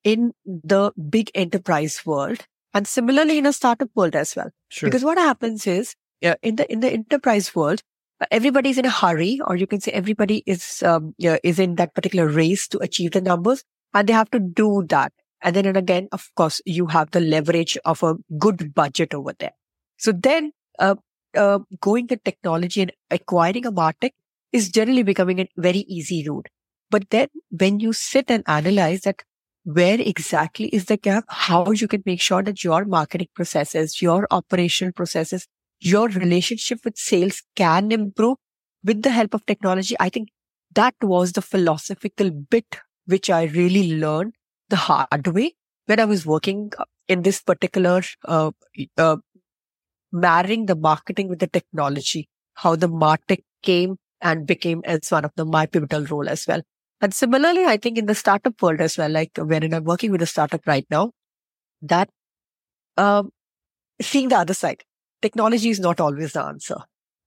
[0.05, 4.51] in the big enterprise world and similarly in a startup world as well.
[4.69, 4.87] Sure.
[4.87, 7.83] Because what happens is in the in the enterprise world,
[8.21, 11.95] uh, everybody's in a hurry, or you can say everybody is um, is in that
[11.95, 15.13] particular race to achieve the numbers, and they have to do that.
[15.43, 19.35] And then and again, of course, you have the leverage of a good budget over
[19.39, 19.53] there.
[19.99, 20.97] So then, uh,
[21.37, 24.13] uh, going the technology and acquiring a martech
[24.53, 26.49] is generally becoming a very easy route.
[26.91, 29.23] But then when you sit and analyze that
[29.65, 34.27] where exactly is the gap, how you can make sure that your marketing processes, your
[34.31, 35.49] operational processes,
[35.81, 38.37] your relationship with sales can improve
[38.85, 39.97] with the help of technology.
[40.01, 40.29] I think
[40.75, 44.35] that was the philosophical bit which I really learned
[44.69, 45.55] the hard way
[45.87, 46.73] when I was working
[47.09, 48.51] in this particular, uh,
[48.99, 49.17] uh,
[50.13, 55.31] marrying the marketing with the technology, how the martech came and became as one of
[55.37, 56.63] the my pivotal role as well.
[57.01, 60.23] And similarly, I think in the startup world as well, like wherein I'm working with
[60.23, 61.13] a startup right now,
[61.83, 62.09] that
[62.97, 63.31] um,
[64.01, 64.83] seeing the other side,
[65.23, 66.77] technology is not always the answer.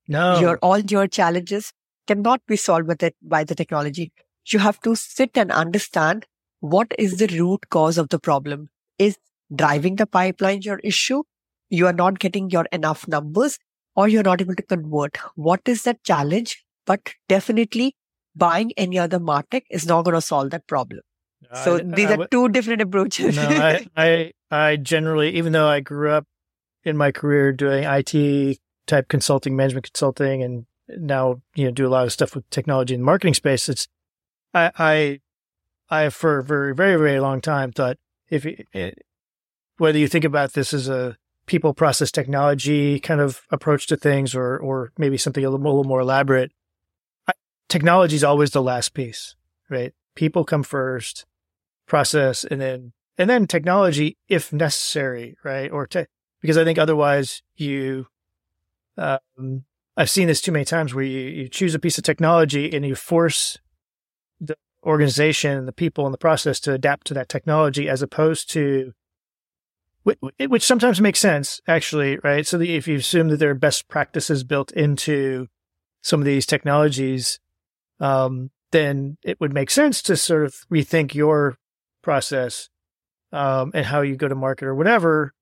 [0.08, 1.72] No, your all your challenges
[2.08, 4.12] cannot be solved with it by the technology.
[4.52, 6.26] You have to sit and understand
[6.60, 8.70] what is the root cause of the problem.
[8.98, 9.18] Is
[9.56, 11.24] driving the pipeline your issue?
[11.70, 13.60] You are not getting your enough numbers,
[13.96, 15.18] or you're not able to convert.
[15.36, 16.64] What is that challenge?
[16.86, 17.96] But definitely
[18.36, 21.02] buying any other martech is not going to solve that problem.
[21.64, 23.36] So I, these I, are two different approaches.
[23.36, 26.26] no, I, I, I generally, even though I grew up
[26.84, 31.90] in my career doing IT type consulting, management consulting, and now you know do a
[31.90, 33.70] lot of stuff with technology and marketing space.
[33.70, 33.88] It's
[34.54, 35.20] I I
[35.90, 37.98] I for a very very very long time thought
[38.30, 38.92] if it, eh,
[39.78, 44.36] whether you think about this as a people process technology kind of approach to things
[44.36, 46.52] or or maybe something a little, a little more elaborate,
[47.70, 49.36] technology is always the last piece,
[49.70, 49.94] right?
[50.16, 51.26] People come first,
[51.88, 55.72] process, and then and then technology if necessary, right?
[55.72, 56.06] Or te-
[56.42, 58.08] because I think otherwise you,
[58.98, 59.66] um,
[59.98, 62.86] I've seen this too many times where you, you choose a piece of technology and
[62.86, 63.58] you force
[64.40, 68.50] the organization and the people and the process to adapt to that technology as opposed
[68.52, 68.94] to
[70.48, 72.48] which sometimes makes sense actually right?
[72.48, 75.48] So if you assume that there are best practices built into
[76.02, 77.40] some of these technologies
[78.00, 81.58] um, then it would make sense to sort of rethink your
[82.02, 82.70] process
[83.34, 85.34] um, and how you go to market or whatever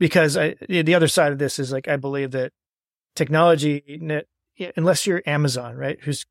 [0.00, 2.52] because I, the other side of this is like i believe that
[3.14, 4.24] technology
[4.76, 6.26] unless you're amazon right who's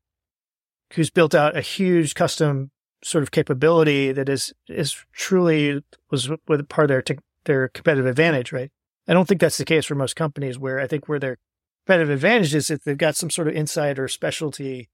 [0.92, 2.70] who's built out a huge custom
[3.02, 8.06] sort of capability that is is truly was with part of their te- their competitive
[8.06, 8.70] advantage, right?
[9.08, 10.58] I don't think that's the case for most companies.
[10.58, 11.38] Where I think where their
[11.86, 14.88] competitive advantage is if they've got some sort of insight or specialty,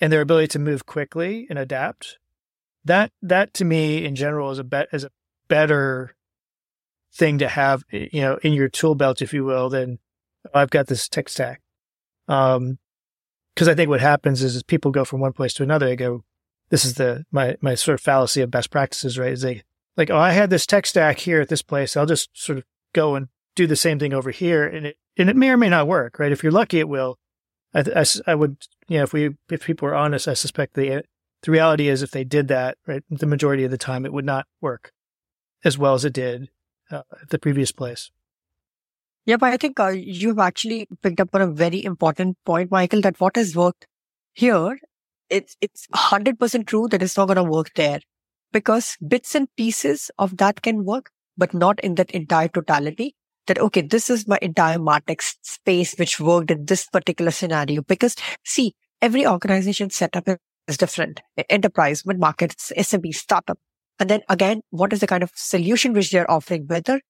[0.00, 2.18] and their ability to move quickly and adapt.
[2.84, 5.10] That that to me in general is a bet is a
[5.48, 6.14] better
[7.12, 9.98] thing to have, you know, in your tool belt, if you will, then
[10.46, 11.60] oh, I've got this tech stack.
[12.28, 12.78] Um,
[13.54, 15.86] because I think what happens is, is people go from one place to another.
[15.86, 16.22] They go,
[16.70, 19.32] this is the my my sort of fallacy of best practices, right?
[19.32, 19.62] Is they
[19.96, 21.96] like, oh, I had this tech stack here at this place.
[21.96, 25.28] I'll just sort of go and do the same thing over here, and it and
[25.28, 26.30] it may or may not work, right?
[26.30, 27.18] If you're lucky, it will.
[27.74, 31.02] I I, I would, you know, if we if people are honest, I suspect the
[31.42, 34.24] the reality is if they did that, right, the majority of the time, it would
[34.24, 34.92] not work
[35.64, 36.48] as well as it did
[36.90, 38.10] uh, the previous place.
[39.26, 43.02] Yeah, but I think uh, you've actually picked up on a very important point, Michael,
[43.02, 43.86] that what has worked
[44.32, 44.78] here,
[45.28, 48.00] it's, it's 100% true that it's not going to work there
[48.52, 53.14] because bits and pieces of that can work, but not in that entire totality
[53.48, 57.82] that, okay, this is my entire Martech space, which worked in this particular scenario.
[57.82, 60.28] Because see, every organization setup
[60.66, 61.20] is different.
[61.50, 63.58] Enterprise, mid-market, SMB, startup.
[63.98, 66.66] And then again, what is the kind of solution which they're offering?
[66.66, 67.00] Whether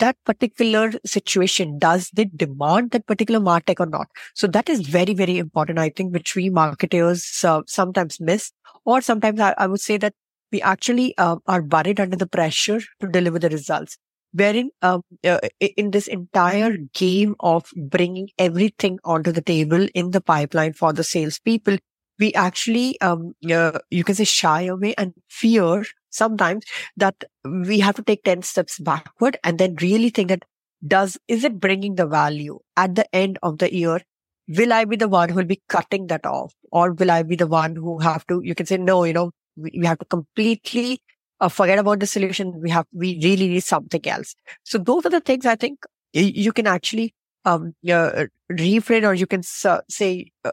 [0.00, 4.08] that particular situation, does they demand that particular MarTech or not?
[4.34, 8.50] So that is very, very important, I think, which we marketers uh, sometimes miss.
[8.84, 10.14] Or sometimes I, I, would say that
[10.50, 13.98] we actually uh, are buried under the pressure to deliver the results.
[14.32, 20.20] Wherein um, uh, in this entire game of bringing everything onto the table in the
[20.20, 21.78] pipeline for the salespeople,
[22.20, 26.64] we actually, um, uh, you can say shy away and fear sometimes
[26.96, 30.44] that we have to take 10 steps backward and then really think that
[30.86, 34.00] does, is it bringing the value at the end of the year?
[34.48, 37.36] Will I be the one who will be cutting that off or will I be
[37.36, 40.04] the one who have to, you can say, no, you know, we, we have to
[40.04, 41.00] completely
[41.40, 42.60] uh, forget about the solution.
[42.60, 44.34] We have, we really need something else.
[44.64, 45.80] So those are the things I think
[46.12, 50.50] you, can actually um, uh, refrain or you can uh, say uh,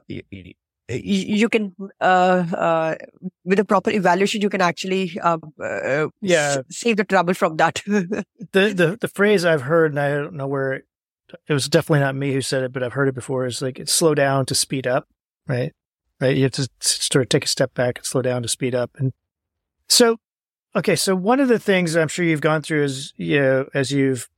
[0.90, 2.96] you can uh, uh,
[3.44, 6.58] with a proper evaluation you can actually um, uh, yeah.
[6.70, 7.82] save the trouble from that.
[8.54, 10.86] The, the the phrase i've heard and i don't know where it,
[11.48, 13.78] it was definitely not me who said it but i've heard it before is like
[13.78, 15.08] it's slow down to speed up
[15.48, 15.74] right?
[16.20, 16.36] Right?
[16.36, 18.92] You have to sort of take a step back and slow down to speed up.
[18.98, 19.14] And
[19.88, 20.18] so
[20.76, 23.92] okay so one of the things i'm sure you've gone through is you know as
[23.92, 24.30] you've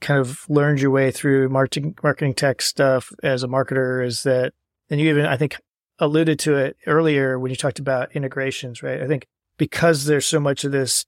[0.00, 4.52] kind of learned your way through marketing marketing tech stuff as a marketer is that
[4.90, 5.56] and you even i think
[5.98, 9.02] alluded to it earlier when you talked about integrations, right?
[9.02, 11.04] I think because there's so much of this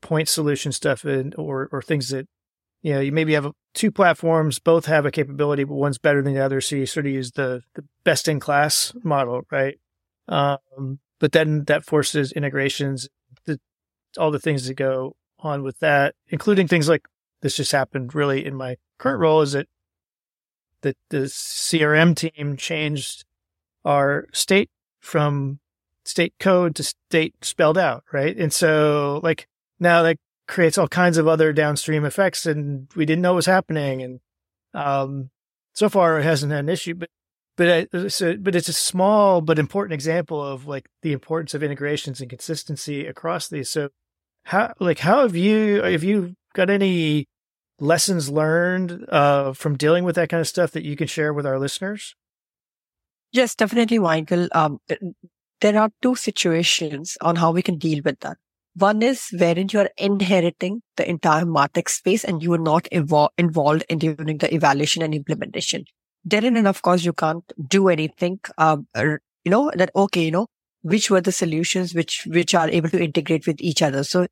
[0.00, 2.28] point solution stuff and or or things that
[2.82, 6.32] you know you maybe have two platforms both have a capability but one's better than
[6.32, 9.78] the other so you sort of use the the best in class model right
[10.28, 13.08] um, but then that forces integrations
[13.46, 13.58] the,
[14.18, 17.06] all the things that go on with that including things like
[17.42, 19.66] this just happened really in my current role is that
[20.82, 23.24] that the crm team changed
[23.86, 24.68] our state
[25.00, 25.60] from
[26.04, 28.36] state code to state spelled out, right?
[28.36, 29.46] And so like
[29.80, 30.18] now that
[30.48, 34.02] creates all kinds of other downstream effects and we didn't know what was happening.
[34.02, 34.20] And,
[34.74, 35.30] um,
[35.72, 37.10] so far it hasn't had an issue, but,
[37.56, 41.62] but, uh, so, but it's a small but important example of like the importance of
[41.62, 43.68] integrations and consistency across these.
[43.70, 43.88] So
[44.44, 47.26] how, like, how have you, have you got any
[47.78, 51.46] lessons learned, uh, from dealing with that kind of stuff that you can share with
[51.46, 52.14] our listeners?
[53.32, 54.48] Yes, definitely, Michael.
[54.52, 54.78] Um,
[55.60, 58.36] there are two situations on how we can deal with that.
[58.74, 63.84] One is wherein you are inheriting the entire Martech space and you are not involved
[63.88, 65.84] in during the evaluation and implementation.
[66.24, 68.40] Therein, and of course, you can't do anything.
[68.58, 70.46] Um, you know that okay, you know
[70.82, 74.04] which were the solutions which which are able to integrate with each other.
[74.04, 74.26] So,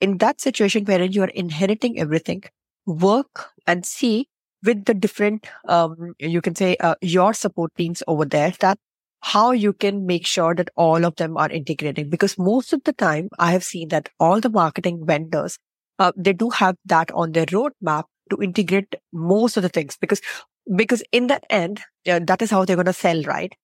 [0.00, 2.42] in that situation wherein you are inheriting everything,
[2.86, 4.28] work and see
[4.66, 8.78] with the different, um, you can say, uh, your support teams over there that
[9.22, 12.92] how you can make sure that all of them are integrating because most of the
[12.92, 15.58] time I have seen that all the marketing vendors,
[15.98, 20.20] uh, they do have that on their roadmap to integrate most of the things because,
[20.74, 23.54] because in the end, uh, that is how they're going to sell, right?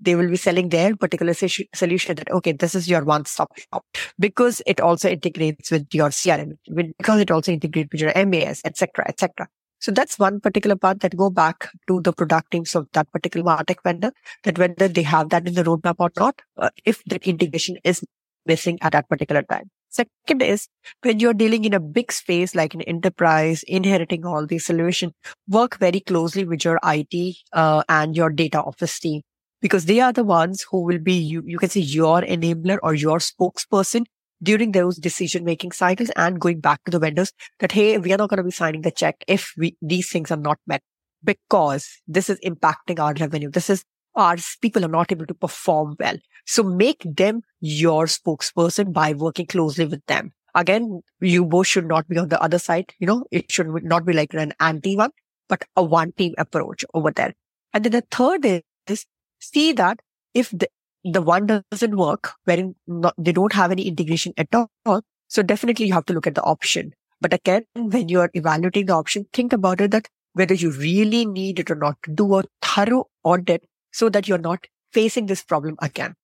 [0.00, 3.84] they will be selling their particular solution that, okay, this is your one stop shop
[4.18, 6.52] because it also integrates with your CRM,
[6.98, 9.46] because it also integrates with your MAS, etc., etc.
[9.80, 13.44] So that's one particular part that go back to the product teams of that particular
[13.44, 14.12] MarTech vendor,
[14.44, 18.04] that whether they have that in the roadmap or not, uh, if that integration is
[18.46, 19.70] missing at that particular time.
[19.88, 20.68] Second is
[21.02, 25.12] when you're dealing in a big space like an enterprise, inheriting all these solutions,
[25.48, 29.22] work very closely with your IT uh, and your data office team
[29.60, 32.94] because they are the ones who will be you, you can say your enabler or
[32.94, 34.04] your spokesperson
[34.42, 38.16] during those decision making cycles and going back to the vendors that, Hey, we are
[38.16, 40.82] not going to be signing the check if we, these things are not met
[41.22, 43.50] because this is impacting our revenue.
[43.50, 43.84] This is
[44.14, 46.16] our people are not able to perform well.
[46.46, 50.32] So make them your spokesperson by working closely with them.
[50.54, 52.92] Again, you both should not be on the other side.
[52.98, 55.10] You know, it should not be like an anti one,
[55.48, 57.34] but a one team approach over there.
[57.72, 59.06] And then the third is
[59.38, 60.00] see that
[60.34, 60.68] if the,
[61.04, 65.02] the one doesn't work, wherein not, they don't have any integration at all.
[65.28, 66.92] So definitely you have to look at the option.
[67.20, 71.26] But again, when you are evaluating the option, think about it that whether you really
[71.26, 75.76] need it or not, do a thorough audit so that you're not facing this problem
[75.80, 76.14] again.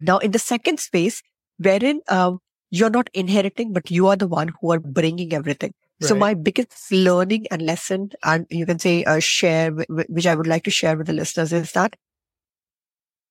[0.00, 1.22] Now, in the second space,
[1.58, 2.38] wherein um,
[2.70, 5.74] you're not inheriting, but you are the one who are bringing everything.
[6.00, 6.08] Right.
[6.08, 10.46] So my biggest learning and lesson, and you can say a share, which I would
[10.46, 11.96] like to share with the listeners is that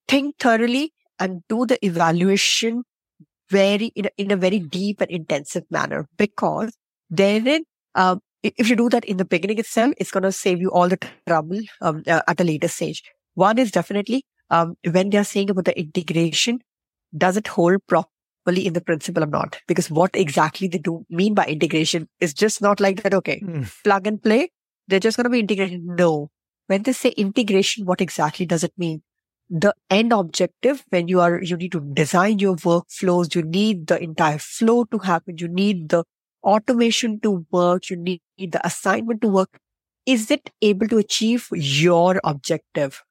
[0.10, 2.84] think thoroughly and do the evaluation
[3.50, 6.72] very in a, in a very deep and intensive manner because
[7.10, 7.64] then
[7.96, 10.88] um, if you do that in the beginning itself, it's going to save you all
[10.88, 13.04] the trouble um, uh, at a later stage.
[13.34, 16.60] One is definitely um, when they're saying about the integration,
[17.16, 19.60] does it hold properly in the principle or not?
[19.68, 23.14] Because what exactly they do mean by integration is just not like that.
[23.14, 23.72] Okay, mm.
[23.84, 24.50] plug and play.
[24.88, 25.82] They're just going to be integrated.
[25.84, 26.30] No.
[26.68, 29.02] When they say integration, what exactly does it mean?
[29.50, 34.02] The end objective when you are you need to design your workflows you need the
[34.02, 36.04] entire flow to happen you need the
[36.44, 39.60] automation to work you need the assignment to work
[40.06, 43.04] is it able to achieve your objective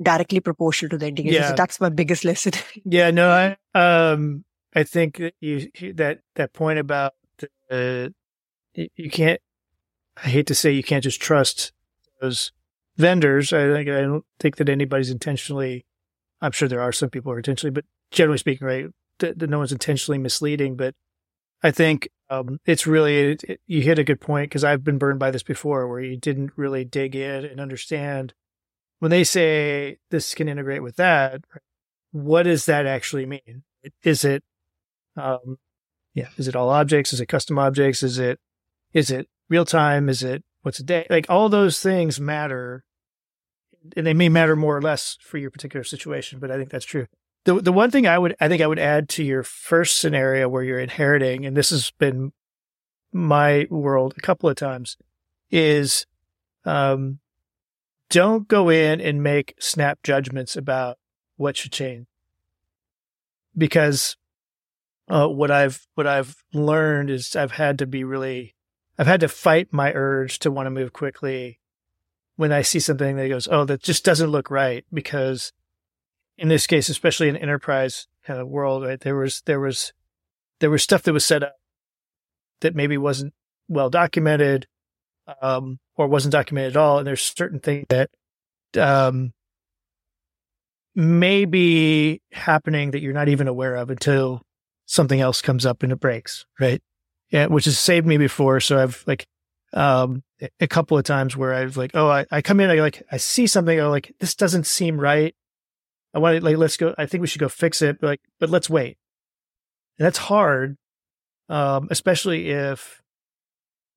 [0.00, 1.48] directly proportional to the integration yeah.
[1.48, 2.52] so that's my biggest lesson
[2.84, 4.44] yeah no i um
[4.74, 7.14] i think you that that point about
[7.70, 8.08] uh,
[8.74, 9.40] you can't
[10.16, 11.72] i hate to say you can't just trust
[12.20, 12.52] those
[12.98, 13.52] vendors.
[13.52, 15.86] I think I don't think that anybody's intentionally.
[16.40, 18.86] I'm sure there are some people who are intentionally, but generally speaking, right,
[19.18, 20.76] that, that no one's intentionally misleading.
[20.76, 20.94] But
[21.62, 24.98] I think um, it's really it, it, you hit a good point because I've been
[24.98, 28.34] burned by this before, where you didn't really dig in and understand
[28.98, 31.42] when they say this can integrate with that.
[32.12, 33.64] What does that actually mean?
[34.02, 34.42] Is it,
[35.16, 35.58] um,
[36.14, 37.12] yeah, is it all objects?
[37.12, 38.02] Is it custom objects?
[38.02, 38.40] Is it,
[38.92, 40.08] is it real time?
[40.08, 41.06] Is it what's a day?
[41.10, 42.84] Like all those things matter
[43.96, 46.84] and they may matter more or less for your particular situation, but I think that's
[46.84, 47.06] true.
[47.44, 50.48] The the one thing I would I think I would add to your first scenario
[50.48, 52.32] where you're inheriting, and this has been
[53.12, 54.96] my world a couple of times,
[55.50, 56.06] is
[56.64, 57.20] um,
[58.10, 60.98] don't go in and make snap judgments about
[61.36, 62.06] what should change.
[63.56, 64.16] Because
[65.08, 68.54] uh, what I've what I've learned is I've had to be really
[68.98, 71.60] I've had to fight my urge to want to move quickly
[72.38, 75.52] when I see something that goes, oh, that just doesn't look right because
[76.38, 79.92] in this case, especially in enterprise kind of world, right, there was, there was,
[80.60, 81.56] there was stuff that was set up
[82.60, 83.34] that maybe wasn't
[83.66, 84.68] well documented,
[85.42, 86.98] um, or wasn't documented at all.
[86.98, 88.10] And there's certain things that,
[88.78, 89.32] um,
[90.94, 94.42] may be happening that you're not even aware of until
[94.86, 96.80] something else comes up and it breaks, right?
[97.30, 98.60] Yeah, which has saved me before.
[98.60, 99.26] So I've like
[99.72, 100.22] um,
[100.60, 103.16] a couple of times where I've like, oh, I, I come in, I like, I
[103.16, 105.34] see something, I'm like, this doesn't seem right.
[106.14, 106.94] I want to like, let's go.
[106.96, 108.00] I think we should go fix it.
[108.00, 108.96] But like, but let's wait.
[109.98, 110.76] And that's hard,
[111.48, 113.02] um, especially if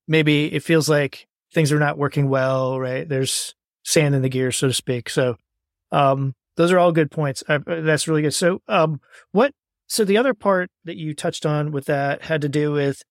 [0.07, 3.07] maybe it feels like things are not working well, right?
[3.07, 5.09] There's sand in the gear, so to speak.
[5.09, 5.37] So,
[5.91, 7.43] um, those are all good points.
[7.47, 8.33] Uh, that's really good.
[8.33, 8.99] So, um,
[9.31, 9.53] what?
[9.87, 13.01] So the other part that you touched on with that had to do with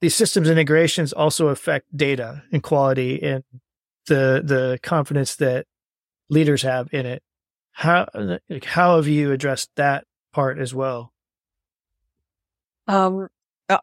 [0.00, 3.44] these systems integrations also affect data and quality and
[4.06, 5.66] the the confidence that
[6.28, 7.22] leaders have in it.
[7.72, 11.12] How like, how have you addressed that part as well?
[12.86, 13.28] Um,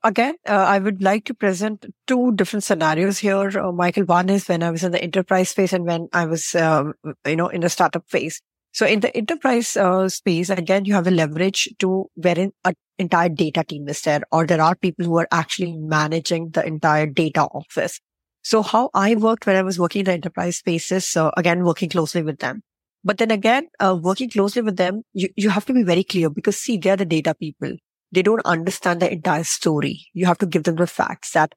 [0.04, 4.06] again, uh, I would like to present two different scenarios here, uh, Michael.
[4.06, 6.94] One is when I was in the enterprise phase and when I was, um,
[7.26, 8.42] you know, in the startup phase.
[8.76, 13.30] So in the enterprise uh, space, again, you have a leverage to wherein an entire
[13.30, 17.44] data team is there, or there are people who are actually managing the entire data
[17.44, 18.02] office.
[18.44, 21.88] So how I worked when I was working in the enterprise spaces, so again, working
[21.88, 22.64] closely with them.
[23.02, 26.30] But then again, uh, working closely with them, you, you have to be very clear
[26.30, 27.78] because see, they're the data people.
[28.12, 30.06] They don't understand the entire story.
[30.14, 31.56] You have to give them the facts that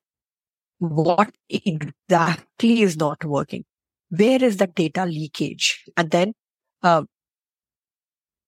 [0.78, 3.64] what exactly is not working.
[4.08, 5.82] Where is that data leakage?
[5.96, 6.34] And then,
[6.82, 7.02] uh,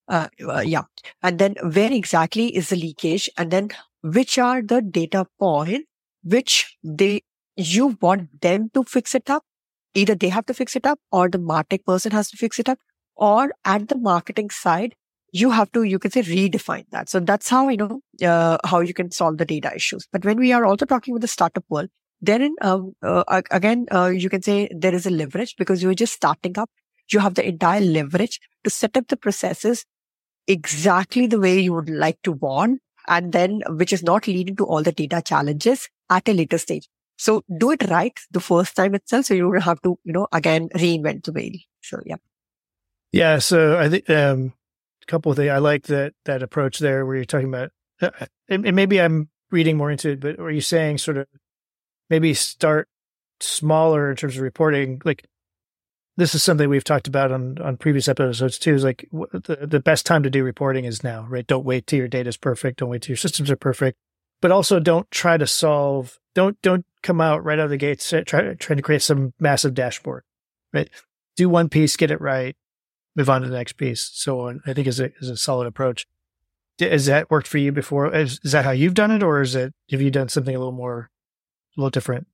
[0.09, 0.83] uh, uh, yeah.
[1.23, 3.31] And then where exactly is the leakage?
[3.37, 3.71] And then
[4.03, 5.87] which are the data points
[6.23, 7.23] which they,
[7.57, 9.45] you want them to fix it up?
[9.95, 12.69] Either they have to fix it up or the marketing person has to fix it
[12.69, 12.79] up
[13.17, 14.95] or at the marketing side,
[15.33, 17.09] you have to, you can say redefine that.
[17.09, 20.09] So that's how, you know, uh, how you can solve the data issues.
[20.13, 21.89] But when we are also talking with the startup world,
[22.21, 26.15] then um, uh, again, uh, you can say there is a leverage because you're just
[26.15, 26.69] starting up.
[27.13, 29.85] You have the entire leverage to set up the processes
[30.47, 32.81] exactly the way you would like to want.
[33.09, 36.89] And then, which is not leading to all the data challenges at a later stage.
[37.17, 39.27] So do it right the first time itself.
[39.27, 41.53] So you don't have to, you know, again, reinvent the wheel.
[41.83, 42.17] So yeah.
[43.11, 43.39] Yeah.
[43.39, 44.53] So I think, um,
[45.03, 45.51] a couple of things.
[45.51, 48.11] I like that, that approach there where you're talking about, uh,
[48.49, 51.27] and maybe I'm reading more into it, but are you saying sort of
[52.09, 52.89] maybe start
[53.41, 55.01] smaller in terms of reporting?
[55.05, 55.25] Like
[56.17, 59.81] this is something we've talked about on, on previous episodes too, is like the, the
[59.81, 61.47] best time to do reporting is now, right?
[61.47, 62.79] Don't wait till your data is perfect.
[62.79, 63.99] Don't wait till your systems are perfect,
[64.41, 68.13] but also don't try to solve, don't, don't come out right out of the gates,
[68.27, 70.25] try, trying to create some massive dashboard,
[70.73, 70.91] right?
[71.37, 72.57] Do one piece, get it right,
[73.17, 74.11] move on to the next piece.
[74.13, 76.07] So on, I think is a, is a solid approach.
[76.79, 78.15] Has that worked for you before?
[78.15, 79.23] Is, is that how you've done it?
[79.23, 81.11] Or is it, have you done something a little more,
[81.77, 82.27] a little different?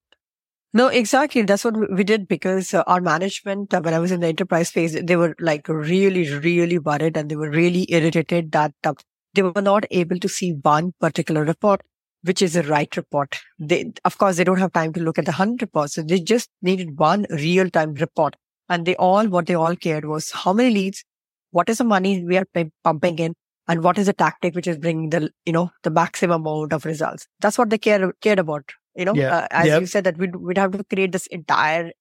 [0.77, 1.41] No, exactly.
[1.41, 4.71] That's what we did because uh, our management, uh, when I was in the enterprise
[4.71, 8.93] phase, they were like really, really worried and they were really irritated that uh,
[9.33, 11.81] they were not able to see one particular report,
[12.25, 13.39] which is the right report.
[13.59, 15.95] They, of course, they don't have time to look at the hundred reports.
[15.95, 18.37] So they just needed one real time report
[18.69, 21.05] and they all, what they all cared was how many leads,
[21.53, 22.47] what is the money we are
[22.85, 23.33] pumping in,
[23.67, 26.85] and what is the tactic which is bringing the, you know, the maximum amount of
[26.85, 27.27] results.
[27.41, 28.73] That's what they care, cared about.
[28.97, 29.37] You know, yeah.
[29.37, 29.81] uh, as yep.
[29.81, 31.93] you said that we'd, we'd have to create this entire,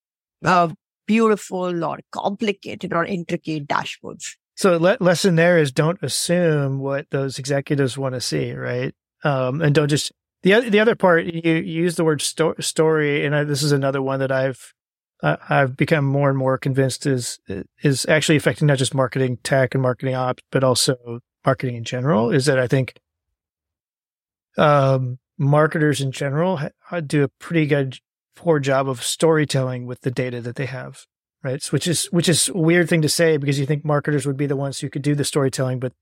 [0.44, 0.68] uh,
[1.06, 4.36] beautiful or complicated or intricate dashboards.
[4.56, 8.94] So le- lesson there is don't assume what those executives want to see, right?
[9.22, 12.54] Um, and don't just the other the other part you, you use the word sto-
[12.60, 14.72] story, and I, this is another one that I've
[15.22, 17.38] uh, I've become more and more convinced is
[17.82, 22.30] is actually affecting not just marketing tech and marketing ops, but also marketing in general.
[22.30, 22.94] Is that I think
[24.56, 26.60] um, marketers in general
[27.06, 27.98] do a pretty good
[28.34, 31.06] poor job of storytelling with the data that they have,
[31.42, 31.62] right?
[31.62, 34.36] So, which is which is a weird thing to say because you think marketers would
[34.36, 35.92] be the ones who could do the storytelling, but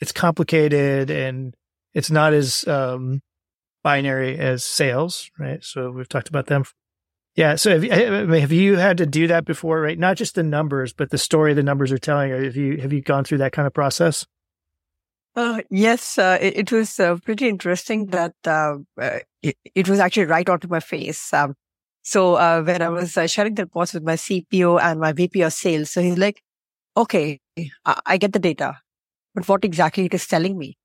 [0.00, 1.54] it's complicated and
[1.94, 3.20] it's not as um,
[3.82, 5.62] binary as sales, right?
[5.62, 6.64] So we've talked about them
[7.34, 7.54] yeah.
[7.56, 9.98] So have have you had to do that before, right?
[9.98, 12.30] Not just the numbers, but the story the numbers are telling.
[12.30, 14.26] Have you have you gone through that kind of process?
[15.34, 19.98] Uh, yes, uh, it, it, was uh, pretty interesting that uh, uh, it, it, was
[19.98, 21.32] actually right onto my face.
[21.32, 21.54] Um,
[22.02, 25.54] so uh, when I was sharing the reports with my CPO and my VP of
[25.54, 26.42] sales, so he's like,
[26.98, 27.40] "Okay,
[27.86, 28.78] I, I get the data,
[29.34, 30.76] but what exactly it is telling me?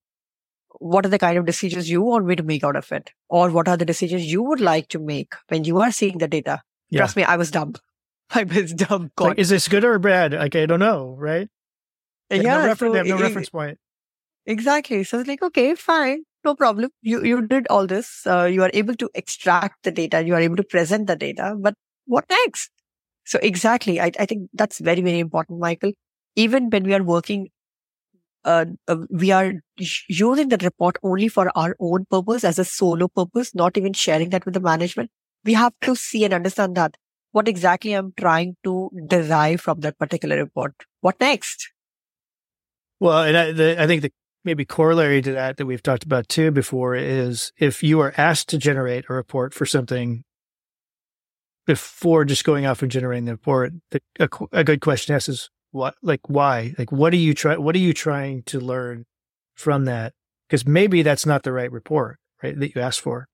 [0.80, 3.12] what are the kind of decisions you want me to make out of it?
[3.30, 6.28] Or what are the decisions you would like to make when you are seeing the
[6.28, 6.62] data?
[6.90, 7.00] Yeah.
[7.00, 7.74] Trust me, I was dumb.
[8.30, 9.12] I was dumb.
[9.20, 10.34] Like, is this good or bad?
[10.34, 11.50] Like, I don't know, right?
[12.30, 12.42] yeah.
[12.42, 13.78] No refer- so they have no it, reference point.
[14.48, 15.04] Exactly.
[15.04, 16.24] So it's like, okay, fine.
[16.46, 16.90] No problem.
[17.02, 18.26] You, you did all this.
[18.26, 20.24] Uh, you are able to extract the data.
[20.24, 21.76] You are able to present the data, but
[22.06, 22.72] what next?
[23.26, 24.00] So exactly.
[24.00, 25.92] I, I think that's very, very important, Michael.
[26.38, 27.50] Even when we are working
[28.46, 29.56] uh, uh, we are
[30.08, 34.30] using the report only for our own purpose as a solo purpose, not even sharing
[34.30, 35.12] that with the management.
[35.44, 36.96] We have to see and understand that
[37.34, 40.74] what exactly I'm trying to derive from that particular report.
[41.02, 41.70] What next?
[43.02, 44.12] Well, and I, the, I think the
[44.48, 48.48] maybe corollary to that that we've talked about too before is if you are asked
[48.48, 50.24] to generate a report for something
[51.66, 55.28] before just going off and generating the report, the, a, a good question to ask
[55.28, 56.74] is what like why?
[56.78, 59.06] Like what are you try what are you trying to learn
[59.54, 60.14] from that?
[60.48, 63.28] Because maybe that's not the right report right that you asked for.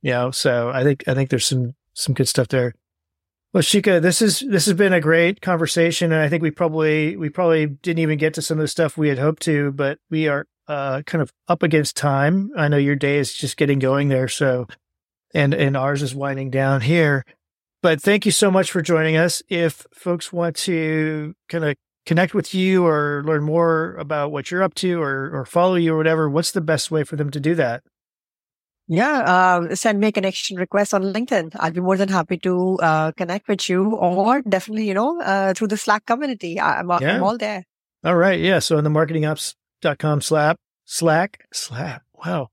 [0.00, 2.72] You know so i think i think there's some some good stuff there
[3.52, 7.16] well shikha this is this has been a great conversation and i think we probably
[7.16, 9.98] we probably didn't even get to some of the stuff we had hoped to but
[10.10, 13.78] we are uh kind of up against time i know your day is just getting
[13.78, 14.66] going there so
[15.34, 17.24] and and ours is winding down here
[17.80, 19.40] but thank you so much for joining us.
[19.48, 21.76] If folks want to kind of
[22.06, 25.94] connect with you or learn more about what you're up to or, or follow you
[25.94, 27.84] or whatever, what's the best way for them to do that?
[28.88, 31.54] Yeah, uh, send me a connection request on LinkedIn.
[31.60, 35.52] I'll be more than happy to uh, connect with you, or definitely, you know, uh,
[35.52, 36.58] through the Slack community.
[36.58, 37.16] I, am Yeah.
[37.16, 37.64] I'm all there.
[38.02, 38.40] All right.
[38.40, 38.60] Yeah.
[38.60, 42.02] So on the marketingops.com slap, Slack, slap.
[42.24, 42.48] Wow.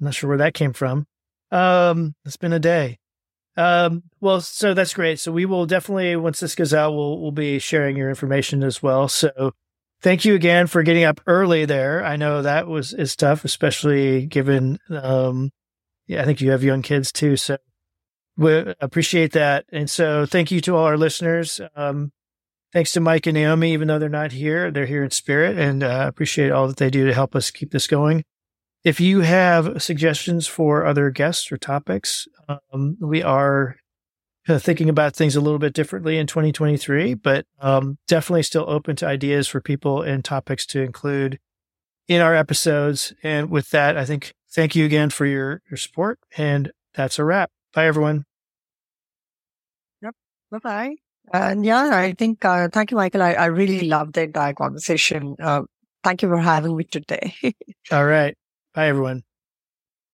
[0.00, 1.06] I'm not sure where that came from.
[1.52, 2.98] Um, it's been a day.
[3.56, 5.20] Um, well, so that's great.
[5.20, 8.82] So we will definitely, once this goes out, we'll, we'll be sharing your information as
[8.82, 9.06] well.
[9.08, 9.52] So
[10.02, 12.04] thank you again for getting up early there.
[12.04, 15.50] I know that was, is tough, especially given, um,
[16.06, 17.36] yeah, I think you have young kids too.
[17.36, 17.56] So
[18.36, 19.64] we appreciate that.
[19.72, 21.60] And so thank you to all our listeners.
[21.76, 22.12] Um,
[22.72, 25.82] thanks to Mike and Naomi, even though they're not here, they're here in spirit and
[25.82, 28.24] uh, appreciate all that they do to help us keep this going.
[28.84, 33.76] If you have suggestions for other guests or topics, um, we are
[34.48, 38.96] uh, thinking about things a little bit differently in 2023, but um, definitely still open
[38.96, 41.38] to ideas for people and topics to include
[42.08, 43.12] in our episodes.
[43.22, 46.18] And with that, I think thank you again for your, your support.
[46.36, 47.50] And that's a wrap.
[47.72, 48.24] Bye, everyone.
[50.02, 50.14] Yep.
[50.50, 50.94] Bye bye.
[51.32, 53.22] And yeah, I think, uh, thank you, Michael.
[53.22, 55.36] I, I really loved the entire conversation.
[55.40, 55.62] Uh,
[56.02, 57.32] thank you for having me today.
[57.92, 58.36] All right.
[58.74, 59.22] Bye, everyone.